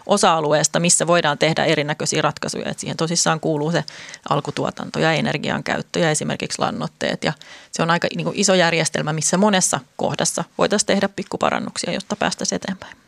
osa-alueesta, 0.06 0.80
missä 0.80 1.06
voidaan 1.06 1.38
tehdä 1.38 1.64
erinäköisiä 1.64 2.22
ratkaisuja. 2.22 2.70
Et 2.70 2.78
siihen 2.78 2.96
tosissaan 2.96 3.40
kuuluu 3.40 3.72
se 3.72 3.84
alkutuotanto 4.30 4.98
ja 4.98 5.12
energian 5.12 5.64
käyttö 5.64 5.98
ja 5.98 6.10
esimerkiksi 6.10 6.58
lannoitteet. 6.58 7.24
Ja 7.24 7.32
se 7.72 7.82
on 7.82 7.90
aika 7.90 8.08
niin 8.16 8.24
kuin 8.24 8.38
iso 8.38 8.54
järjestelmä, 8.54 9.12
missä 9.12 9.36
monessa 9.36 9.80
kohdassa 9.96 10.44
voitaisiin 10.58 10.86
tehdä 10.86 11.08
pikkuparannuksia, 11.08 11.92
jotta 11.92 12.16
päästäisiin 12.16 12.56
eteenpäin. 12.56 13.07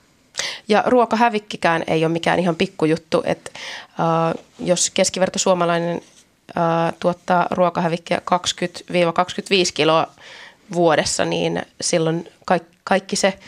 Ja 0.68 0.82
ruokahävikkikään 0.86 1.84
ei 1.86 2.04
ole 2.04 2.12
mikään 2.12 2.38
ihan 2.38 2.56
pikkujuttu, 2.56 3.22
että 3.26 3.50
äh, 3.56 4.44
jos 4.58 4.90
keskiverto 4.90 5.38
suomalainen 5.38 6.00
äh, 6.56 6.94
tuottaa 7.00 7.46
ruokahävikkiä 7.50 8.20
20-25 8.30 8.32
kiloa 9.74 10.06
vuodessa, 10.72 11.24
niin 11.24 11.62
silloin 11.80 12.28
kaikki, 12.46 12.76
kaikki, 12.84 13.16
se, 13.16 13.38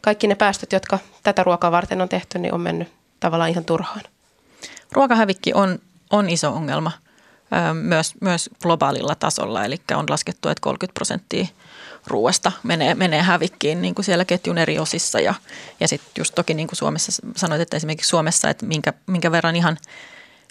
kaikki 0.00 0.26
ne 0.26 0.34
päästöt, 0.34 0.72
jotka 0.72 0.98
tätä 1.22 1.42
ruokaa 1.42 1.72
varten 1.72 2.00
on 2.00 2.08
tehty, 2.08 2.38
niin 2.38 2.54
on 2.54 2.60
mennyt 2.60 2.88
tavallaan 3.20 3.50
ihan 3.50 3.64
turhaan. 3.64 4.02
Ruokahävikki 4.92 5.52
on, 5.54 5.78
on 6.10 6.30
iso 6.30 6.50
ongelma 6.50 6.92
myös, 7.72 8.14
myös 8.20 8.50
globaalilla 8.62 9.14
tasolla, 9.14 9.64
eli 9.64 9.76
on 9.94 10.06
laskettu, 10.08 10.48
että 10.48 10.60
30 10.60 10.94
prosenttia– 10.94 11.46
ruoasta 12.06 12.52
menee, 12.62 12.94
menee 12.94 13.22
hävikkiin 13.22 13.82
niin 13.82 13.94
kuin 13.94 14.04
siellä 14.04 14.24
ketjun 14.24 14.58
eri 14.58 14.78
osissa. 14.78 15.20
Ja, 15.20 15.34
ja 15.80 15.88
sitten 15.88 16.12
just 16.18 16.34
toki 16.34 16.54
niin 16.54 16.68
kuin 16.68 16.76
Suomessa 16.76 17.22
sanoit, 17.36 17.60
että 17.60 17.76
esimerkiksi 17.76 18.08
Suomessa, 18.08 18.50
että 18.50 18.66
minkä, 18.66 18.92
minkä 19.06 19.32
verran 19.32 19.56
ihan 19.56 19.76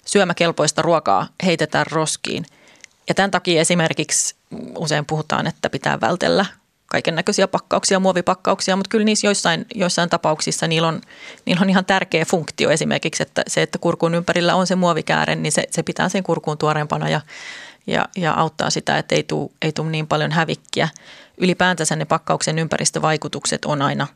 syömäkelpoista 0.04 0.82
ruokaa 0.82 1.28
heitetään 1.44 1.86
roskiin. 1.90 2.46
Ja 3.08 3.14
tämän 3.14 3.30
takia 3.30 3.60
esimerkiksi 3.60 4.34
usein 4.78 5.06
puhutaan, 5.06 5.46
että 5.46 5.70
pitää 5.70 6.00
vältellä 6.00 6.46
kaiken 6.86 7.14
näköisiä 7.14 7.48
pakkauksia, 7.48 8.00
muovipakkauksia, 8.00 8.76
mutta 8.76 8.88
kyllä 8.88 9.04
niissä 9.04 9.26
joissain, 9.26 9.66
joissain 9.74 10.10
tapauksissa 10.10 10.66
niillä 10.66 10.88
on, 10.88 11.00
niillä 11.44 11.62
on 11.62 11.70
ihan 11.70 11.84
tärkeä 11.84 12.24
funktio 12.24 12.70
esimerkiksi, 12.70 13.22
että 13.22 13.42
se, 13.46 13.62
että 13.62 13.78
kurkun 13.78 14.14
ympärillä 14.14 14.54
on 14.54 14.66
se 14.66 14.74
muovikääre, 14.74 15.34
niin 15.34 15.52
se, 15.52 15.64
se 15.70 15.82
pitää 15.82 16.08
sen 16.08 16.22
kurkuun 16.22 16.58
tuoreempana 16.58 17.08
ja, 17.08 17.20
ja, 17.86 18.08
ja 18.16 18.32
auttaa 18.32 18.70
sitä, 18.70 18.98
että 18.98 19.14
ei 19.14 19.22
tule 19.22 19.50
ei 19.62 19.72
tule 19.72 19.90
niin 19.90 20.06
paljon 20.06 20.32
hävikkiä 20.32 20.88
ylipäätänsä 21.38 21.96
ne 21.96 22.04
pakkauksen 22.04 22.58
ympäristövaikutukset 22.58 23.64
on 23.64 23.82
aina 23.82 24.06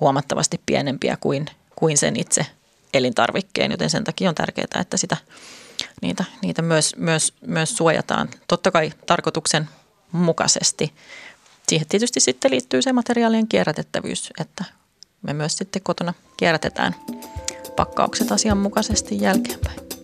huomattavasti 0.00 0.60
pienempiä 0.66 1.16
kuin, 1.20 1.46
kuin 1.76 1.98
sen 1.98 2.16
itse 2.16 2.46
elintarvikkeen, 2.94 3.70
joten 3.70 3.90
sen 3.90 4.04
takia 4.04 4.28
on 4.28 4.34
tärkeää, 4.34 4.80
että 4.80 4.96
sitä, 4.96 5.16
niitä, 6.02 6.24
niitä 6.42 6.62
myös, 6.62 6.96
myös, 6.96 7.34
myös 7.46 7.76
suojataan. 7.76 8.28
Totta 8.48 8.70
kai 8.70 8.92
tarkoituksen 9.06 9.68
mukaisesti. 10.12 10.92
Siihen 11.68 11.88
tietysti 11.88 12.20
sitten 12.20 12.50
liittyy 12.50 12.82
se 12.82 12.92
materiaalien 12.92 13.48
kierrätettävyys, 13.48 14.30
että 14.40 14.64
me 15.22 15.32
myös 15.32 15.56
sitten 15.56 15.82
kotona 15.82 16.14
kierrätetään 16.36 16.94
pakkaukset 17.76 18.32
asianmukaisesti 18.32 19.20
jälkeenpäin. 19.20 19.97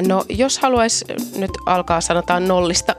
No 0.00 0.24
jos 0.28 0.58
haluaisi 0.58 1.04
nyt 1.36 1.50
alkaa 1.66 2.00
sanotaan 2.00 2.48
nollista 2.48 2.96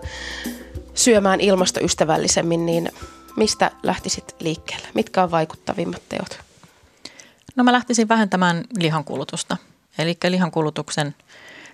syömään 0.94 1.42
ilmastoystävällisemmin, 1.42 2.66
niin 2.66 2.92
mistä 3.38 3.72
lähtisit 3.84 4.36
liikkeelle? 4.40 4.88
Mitkä 4.94 5.24
on 5.24 5.32
vaikuttavimmat 5.32 6.02
teot? 6.10 6.40
No 7.56 7.64
mä 7.64 7.72
lähtisin 7.72 8.08
vähentämään 8.08 8.64
lihankulutusta. 8.78 9.58
Eli 9.98 10.18
lihankulutuksen 10.30 11.16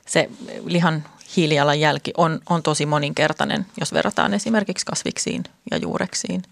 se 0.07 0.29
lihan 0.65 1.03
hiilijalanjälki 1.35 2.13
on, 2.17 2.39
on 2.49 2.63
tosi 2.63 2.85
moninkertainen, 2.85 3.65
jos 3.79 3.93
verrataan 3.93 4.33
esimerkiksi 4.33 4.85
kasviksiin 4.85 5.43
ja 5.71 5.77
juureksiin. 5.77 6.43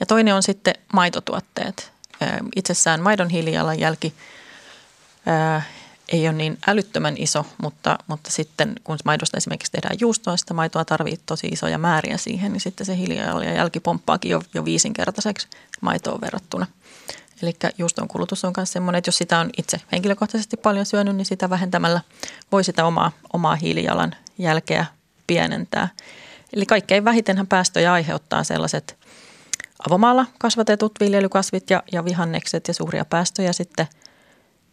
Ja 0.00 0.06
toinen 0.06 0.34
on 0.34 0.42
sitten 0.42 0.74
maitotuotteet. 0.92 1.92
Itsessään 2.56 3.02
maidon 3.02 3.28
hiilijalanjälki 3.28 4.14
ei 6.10 6.28
ole 6.28 6.36
niin 6.36 6.58
älyttömän 6.66 7.14
iso, 7.18 7.46
mutta, 7.62 7.98
mutta 8.06 8.30
sitten 8.30 8.74
kun 8.84 8.98
maidosta 9.04 9.36
esimerkiksi 9.36 9.72
tehdään 9.72 9.96
juustoa, 10.00 10.36
sitä 10.36 10.54
maitoa 10.54 10.84
tarvitsee 10.84 11.24
tosi 11.26 11.46
isoja 11.46 11.78
määriä 11.78 12.16
siihen, 12.16 12.52
niin 12.52 12.60
sitten 12.60 12.86
se 12.86 12.96
hiilijalanjälki 12.96 13.80
pomppaakin 13.80 14.30
jo, 14.30 14.42
jo 14.54 14.64
viisinkertaiseksi 14.64 15.48
maitoon 15.80 16.20
verrattuna. 16.20 16.66
Eli 17.42 17.56
juuston 17.78 18.08
kulutus 18.08 18.44
on 18.44 18.52
myös 18.56 18.72
sellainen, 18.72 18.98
että 18.98 19.08
jos 19.08 19.18
sitä 19.18 19.38
on 19.38 19.50
itse 19.56 19.80
henkilökohtaisesti 19.92 20.56
paljon 20.56 20.86
syönyt, 20.86 21.16
niin 21.16 21.24
sitä 21.24 21.50
vähentämällä 21.50 22.00
voi 22.52 22.64
sitä 22.64 22.84
omaa, 22.84 23.12
omaa 23.32 23.54
hiilijalan 23.54 24.14
jälkeä 24.38 24.86
pienentää. 25.26 25.88
Eli 26.52 26.66
kaikkein 26.66 27.04
vähitenhän 27.04 27.46
päästöjä 27.46 27.92
aiheuttaa 27.92 28.44
sellaiset 28.44 28.98
avomaalla 29.86 30.26
kasvatetut 30.38 30.92
viljelykasvit 31.00 31.70
ja, 31.70 31.82
ja 31.92 32.04
vihannekset 32.04 32.68
ja 32.68 32.74
suuria 32.74 33.04
päästöjä 33.04 33.52
sitten 33.52 33.86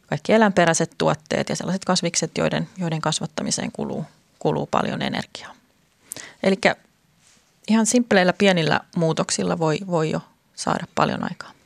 kaikki 0.07 0.33
eläinperäiset 0.33 0.91
tuotteet 0.97 1.49
ja 1.49 1.55
sellaiset 1.55 1.85
kasvikset, 1.85 2.37
joiden, 2.37 2.69
joiden 2.77 3.01
kasvattamiseen 3.01 3.71
kuluu, 3.71 4.05
kuluu 4.39 4.65
paljon 4.65 5.01
energiaa. 5.01 5.55
Eli 6.43 6.55
ihan 7.67 7.85
simppeleillä 7.85 8.33
pienillä 8.33 8.79
muutoksilla 8.95 9.59
voi, 9.59 9.77
voi 9.87 10.11
jo 10.11 10.21
saada 10.55 10.87
paljon 10.95 11.23
aikaa 11.23 11.57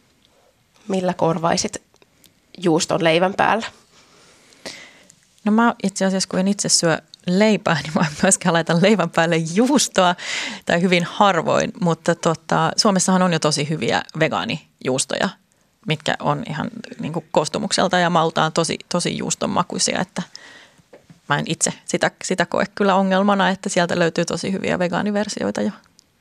millä 0.91 1.13
korvaisit 1.13 1.81
juuston 2.57 3.03
leivän 3.03 3.33
päällä? 3.33 3.67
No 5.43 5.51
mä 5.51 5.75
itse 5.83 6.05
asiassa, 6.05 6.29
kun 6.29 6.39
en 6.39 6.47
itse 6.47 6.69
syö 6.69 6.97
leipää, 7.27 7.77
niin 7.83 7.93
mä 7.95 8.05
myöskään 8.23 8.53
laitan 8.53 8.81
leivän 8.81 9.09
päälle 9.09 9.37
juustoa, 9.37 10.15
tai 10.65 10.81
hyvin 10.81 11.03
harvoin, 11.03 11.73
mutta 11.81 12.15
tota, 12.15 12.71
Suomessahan 12.77 13.21
on 13.21 13.33
jo 13.33 13.39
tosi 13.39 13.69
hyviä 13.69 14.01
vegaanijuustoja, 14.19 15.29
mitkä 15.87 16.15
on 16.19 16.43
ihan 16.49 16.69
niin 16.99 17.13
kuin 17.13 17.25
koostumukselta 17.31 17.99
ja 17.99 18.09
maltaan 18.09 18.53
tosi, 18.53 18.77
tosi 18.89 19.17
juustonmakuisia, 19.17 19.99
että 19.99 20.21
mä 21.29 21.39
en 21.39 21.45
itse 21.47 21.73
sitä, 21.85 22.11
sitä 22.23 22.45
koe 22.45 22.65
kyllä 22.75 22.95
ongelmana, 22.95 23.49
että 23.49 23.69
sieltä 23.69 23.99
löytyy 23.99 24.25
tosi 24.25 24.51
hyviä 24.51 24.79
vegaaniversioita 24.79 25.61
jo. 25.61 25.71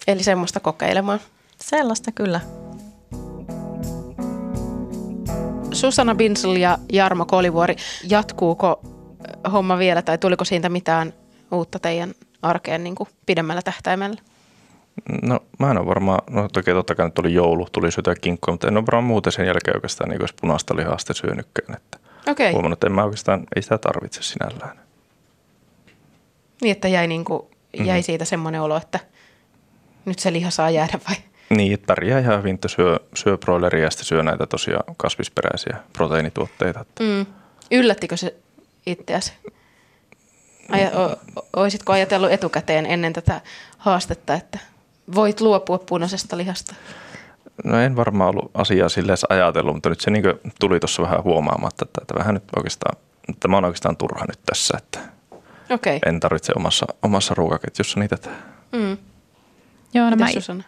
Eli 0.07 0.23
semmoista 0.23 0.61
kokeilemaan? 0.61 1.20
Sellaista 1.61 2.12
kyllä. 2.12 2.40
Susanna 5.73 6.14
Binsel 6.14 6.57
ja 6.57 6.79
Jarmo 6.92 7.27
Kolivuori, 7.27 7.77
jatkuuko 8.09 8.81
homma 9.53 9.79
vielä 9.79 10.03
tai 10.03 10.18
tuliko 10.18 10.44
siitä 10.44 10.68
mitään 10.68 11.12
uutta 11.53 11.79
teidän 11.79 12.14
arkeen 12.42 12.85
niin 12.85 12.94
kuin 12.94 13.09
pidemmällä 13.27 13.62
tähtäimellä? 13.62 14.20
No 15.23 15.41
mä 15.59 15.71
en 15.71 15.79
ole 15.79 15.87
varmaan, 15.87 16.21
no 16.31 16.49
toki 16.49 16.71
totta 16.71 16.95
kai 16.95 17.07
nyt 17.07 17.15
tuli 17.15 17.35
joulu, 17.35 17.69
tuli 17.73 17.91
syötyä 17.91 18.15
kinkkua, 18.15 18.55
mutta 18.55 18.69
en 18.69 18.77
ole 18.77 18.87
varmaan 18.87 19.05
muuten 19.05 19.33
sen 19.33 19.47
jälkeen 19.47 19.77
oikeastaan 19.77 20.11
niin 20.11 20.21
punaista 20.41 20.77
lihasta 20.77 21.15
syönytkään. 21.15 21.77
Että 21.77 21.99
okay. 22.31 22.53
Huomannut, 22.53 22.77
että 22.77 22.87
en 22.87 22.93
mä 22.93 23.05
oikeastaan, 23.05 23.47
ei 23.57 23.63
sitä 23.63 23.79
tarvitse 23.79 24.23
sinällään. 24.23 24.81
Niin, 26.63 26.73
että 26.73 26.89
jäi, 26.89 27.07
niin 27.07 27.25
kuin, 27.25 27.43
jäi 27.77 27.87
mm-hmm. 27.87 28.03
siitä 28.03 28.25
semmoinen 28.25 28.63
olo, 28.63 28.77
että 28.77 29.01
nyt 30.05 30.19
se 30.19 30.33
liha 30.33 30.51
saa 30.51 30.71
jäädä 30.71 30.99
vai? 31.09 31.17
Niin, 31.51 31.75
että 31.75 31.87
pärjää 31.87 32.19
ihan 32.19 32.39
hyvin, 32.39 32.55
että 32.55 32.69
syö, 32.69 33.01
syö 33.15 33.39
broileria 33.39 33.85
ja 33.85 33.91
sitten 33.91 34.07
syö 34.07 34.23
näitä 34.23 34.47
tosiaan 34.47 34.95
kasvisperäisiä 34.97 35.77
proteiinituotteita. 35.93 36.85
Mm. 37.01 37.27
Yllättikö 37.71 38.17
se 38.17 38.35
itseäsi? 38.87 39.33
Aja, 40.69 40.91
o, 40.91 41.19
oisitko 41.57 41.93
ajatellut 41.93 42.33
etukäteen 42.33 42.87
ennen 42.87 43.13
tätä 43.13 43.41
haastetta, 43.79 44.35
että 44.35 44.59
voit 45.14 45.40
luopua 45.40 45.79
punaisesta 45.79 46.37
lihasta? 46.37 46.75
No 47.64 47.81
en 47.81 47.96
varmaan 47.96 48.31
ollut 48.31 48.51
asiaa 48.55 48.88
silleen 48.88 49.18
ajatellut, 49.29 49.75
mutta 49.75 49.88
nyt 49.88 50.01
se 50.01 50.11
niin 50.11 50.25
tuli 50.61 50.81
tuossa 50.81 51.03
vähän 51.03 51.25
huomaamatta, 51.25 51.85
että, 51.85 52.01
että 52.03 52.14
vähän 52.14 52.35
nyt 52.35 52.44
oikeastaan, 52.57 52.96
tämä 53.40 53.57
on 53.57 53.64
oikeastaan 53.64 53.96
turha 53.96 54.25
nyt 54.29 54.40
tässä, 54.46 54.79
että 54.79 54.99
okay. 55.70 55.99
en 56.07 56.20
tarvitse 56.20 56.53
omassa, 56.57 56.87
omassa 57.03 57.35
ruokaketjussa 57.35 58.01
niitä 58.01 58.16
tehdä. 58.16 58.37
Mm. 58.73 58.96
Joo, 59.94 60.11
no 60.11 60.16
mä, 60.16 60.27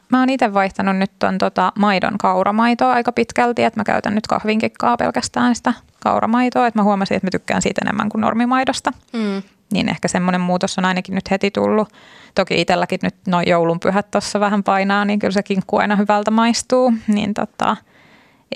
mä 0.09 0.21
oon 0.21 0.31
itse 0.31 0.55
vaihtanut 0.55 0.97
nyt 0.97 1.11
ton 1.19 1.39
tota 1.39 1.73
maidon 1.79 2.19
kauramaitoa 2.19 2.93
aika 2.93 3.13
pitkälti, 3.13 3.65
että 3.65 3.81
mä 3.81 3.85
käytän 3.85 4.15
nyt 4.15 4.27
kahvinkikkaa 4.27 4.97
pelkästään 4.97 5.55
sitä 5.55 5.75
kauramaitoa, 6.01 6.67
että 6.67 6.79
mä 6.79 6.85
huomasin, 6.85 7.17
että 7.17 7.27
mä 7.27 7.31
tykkään 7.31 7.63
siitä 7.63 7.81
enemmän 7.85 8.09
kuin 8.09 8.21
normimaidosta. 8.21 8.93
Mm. 9.13 9.43
Niin 9.73 9.89
ehkä 9.89 10.09
semmoinen 10.09 10.41
muutos 10.41 10.79
on 10.79 10.85
ainakin 10.85 11.15
nyt 11.15 11.31
heti 11.31 11.51
tullut. 11.51 11.89
Toki 12.35 12.61
itselläkin 12.61 12.99
nyt 13.03 13.15
noin 13.27 13.49
joulunpyhät 13.49 14.11
tuossa 14.11 14.41
vähän 14.41 14.63
painaa, 14.63 15.05
niin 15.05 15.19
kyllä 15.19 15.33
se 15.33 15.43
kinkku 15.43 15.77
aina 15.77 15.97
hyvältä 15.97 16.31
maistuu. 16.31 16.93
Niin 17.09 17.35
tota, 17.35 17.77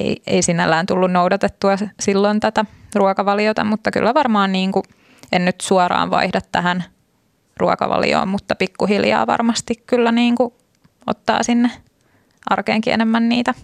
ei, 0.00 0.22
ei 0.26 0.42
sinällään 0.42 0.86
tullut 0.86 1.12
noudatettua 1.12 1.76
silloin 2.00 2.40
tätä 2.40 2.64
ruokavaliota, 2.94 3.64
mutta 3.64 3.90
kyllä 3.90 4.14
varmaan 4.14 4.52
niin 4.52 4.72
kuin, 4.72 4.84
en 5.32 5.44
nyt 5.44 5.60
suoraan 5.60 6.10
vaihda 6.10 6.40
tähän– 6.52 6.84
ruokavalioon, 7.56 8.28
mutta 8.28 8.54
pikkuhiljaa 8.54 9.26
varmasti 9.26 9.74
kyllä 9.86 10.12
niin 10.12 10.34
kuin 10.34 10.54
ottaa 11.06 11.42
sinne 11.42 11.70
arkeenkin 12.50 12.92
enemmän 12.92 13.28
niitä 13.28 13.54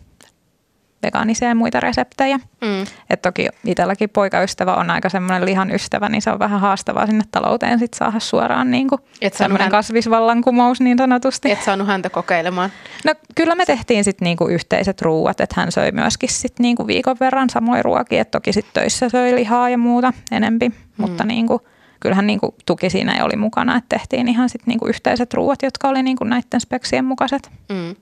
vegaanisia 1.02 1.48
ja 1.48 1.54
muita 1.54 1.80
reseptejä. 1.80 2.36
Mm. 2.36 2.86
Et 3.10 3.22
toki 3.22 3.48
itselläkin 3.64 4.10
poikaystävä 4.10 4.74
on 4.74 4.90
aika 4.90 5.08
semmoinen 5.08 5.44
lihan 5.44 5.70
ystävä, 5.70 6.08
niin 6.08 6.22
se 6.22 6.30
on 6.30 6.38
vähän 6.38 6.60
haastavaa 6.60 7.06
sinne 7.06 7.24
talouteen 7.30 7.78
sit 7.78 7.94
saada 7.94 8.20
suoraan 8.20 8.70
niin 8.70 8.88
kuin 8.88 9.00
Et 9.20 9.34
semmoinen 9.34 9.64
hän... 9.64 9.70
kasvisvallankumous 9.70 10.80
niin 10.80 10.98
sanotusti. 10.98 11.50
Et 11.50 11.62
saanut 11.62 11.86
häntä 11.86 12.10
kokeilemaan? 12.10 12.70
No 13.04 13.14
kyllä 13.34 13.54
me 13.54 13.64
tehtiin 13.64 14.04
sitten 14.04 14.26
niinku 14.26 14.48
yhteiset 14.48 15.02
ruuat, 15.02 15.40
että 15.40 15.60
hän 15.60 15.72
söi 15.72 15.92
myöskin 15.92 16.28
sit 16.28 16.58
niinku 16.58 16.86
viikon 16.86 17.16
verran 17.20 17.50
samoin 17.50 17.84
ruokia, 17.84 18.22
että 18.22 18.38
toki 18.38 18.52
sitten 18.52 18.74
töissä 18.74 19.08
söi 19.08 19.34
lihaa 19.34 19.68
ja 19.68 19.78
muuta 19.78 20.12
enempi, 20.32 20.68
mm. 20.68 20.74
mutta 20.96 21.24
niinku– 21.24 21.60
kyllähän 22.02 22.26
niin 22.26 22.40
kuin 22.40 22.54
tuki 22.66 22.90
siinä 22.90 23.12
ei 23.14 23.22
oli 23.22 23.36
mukana, 23.36 23.76
että 23.76 23.98
tehtiin 23.98 24.28
ihan 24.28 24.48
sit 24.48 24.66
niin 24.66 24.78
kuin 24.78 24.88
yhteiset 24.88 25.34
ruuat, 25.34 25.62
jotka 25.62 25.88
oli 25.88 26.02
niin 26.02 26.16
kuin 26.16 26.30
näiden 26.30 26.60
speksien 26.60 27.04
mukaiset. 27.04 27.50
Mm. 27.68 27.96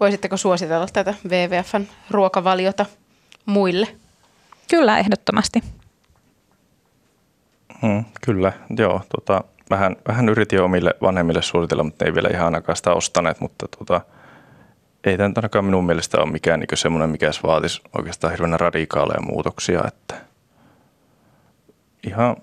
Voisitteko 0.00 0.36
suositella 0.36 0.86
tätä 0.92 1.14
WWFn 1.28 1.86
ruokavaliota 2.10 2.86
muille? 3.46 3.88
Kyllä, 4.70 4.98
ehdottomasti. 4.98 5.60
Hmm, 7.82 8.04
kyllä, 8.24 8.52
joo. 8.76 9.00
Tota, 9.16 9.44
vähän, 9.70 9.96
vähän 10.08 10.28
yritin 10.28 10.62
omille 10.62 10.94
vanhemmille 11.02 11.42
suositella, 11.42 11.84
mutta 11.84 12.04
ne 12.04 12.08
ei 12.08 12.14
vielä 12.14 12.28
ihan 12.32 12.44
ainakaan 12.44 12.76
sitä 12.76 12.92
ostaneet, 12.92 13.40
mutta 13.40 13.68
tota, 13.78 14.00
ei 15.04 15.16
tämä 15.16 15.32
ainakaan 15.36 15.64
minun 15.64 15.86
mielestä 15.86 16.18
ole 16.18 16.30
mikään 16.30 16.60
niin 16.60 16.68
semmoinen, 16.74 17.10
mikä 17.10 17.30
vaatisi 17.42 17.80
oikeastaan 17.98 18.30
hirveän 18.30 18.60
radikaaleja 18.60 19.20
muutoksia, 19.20 19.84
että 19.86 20.14
ihan 22.06 22.36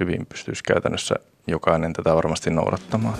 hyvin 0.00 0.26
pystyisi 0.26 0.64
käytännössä 0.64 1.14
jokainen 1.46 1.92
tätä 1.92 2.14
varmasti 2.14 2.50
noudattamaan. 2.50 3.18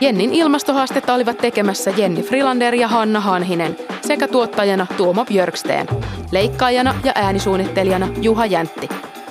Jennin 0.00 0.32
ilmastohaastetta 0.32 1.14
olivat 1.14 1.38
tekemässä 1.38 1.92
Jenni 1.96 2.22
Frilander 2.22 2.74
ja 2.74 2.88
Hanna 2.88 3.20
Hanhinen 3.20 3.76
sekä 4.00 4.28
tuottajana 4.28 4.86
Tuomo 4.96 5.24
Björksteen, 5.24 5.86
leikkaajana 6.32 6.94
ja 7.04 7.12
äänisuunnittelijana 7.14 8.08
Juha 8.22 8.46
Jäntti. 8.46 8.88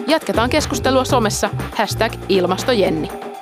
Jatketaan 0.08 0.50
keskustelua 0.50 1.06
somessa 1.06 1.50
hashtag 1.76 2.14
ilmastojenni. 2.30 3.33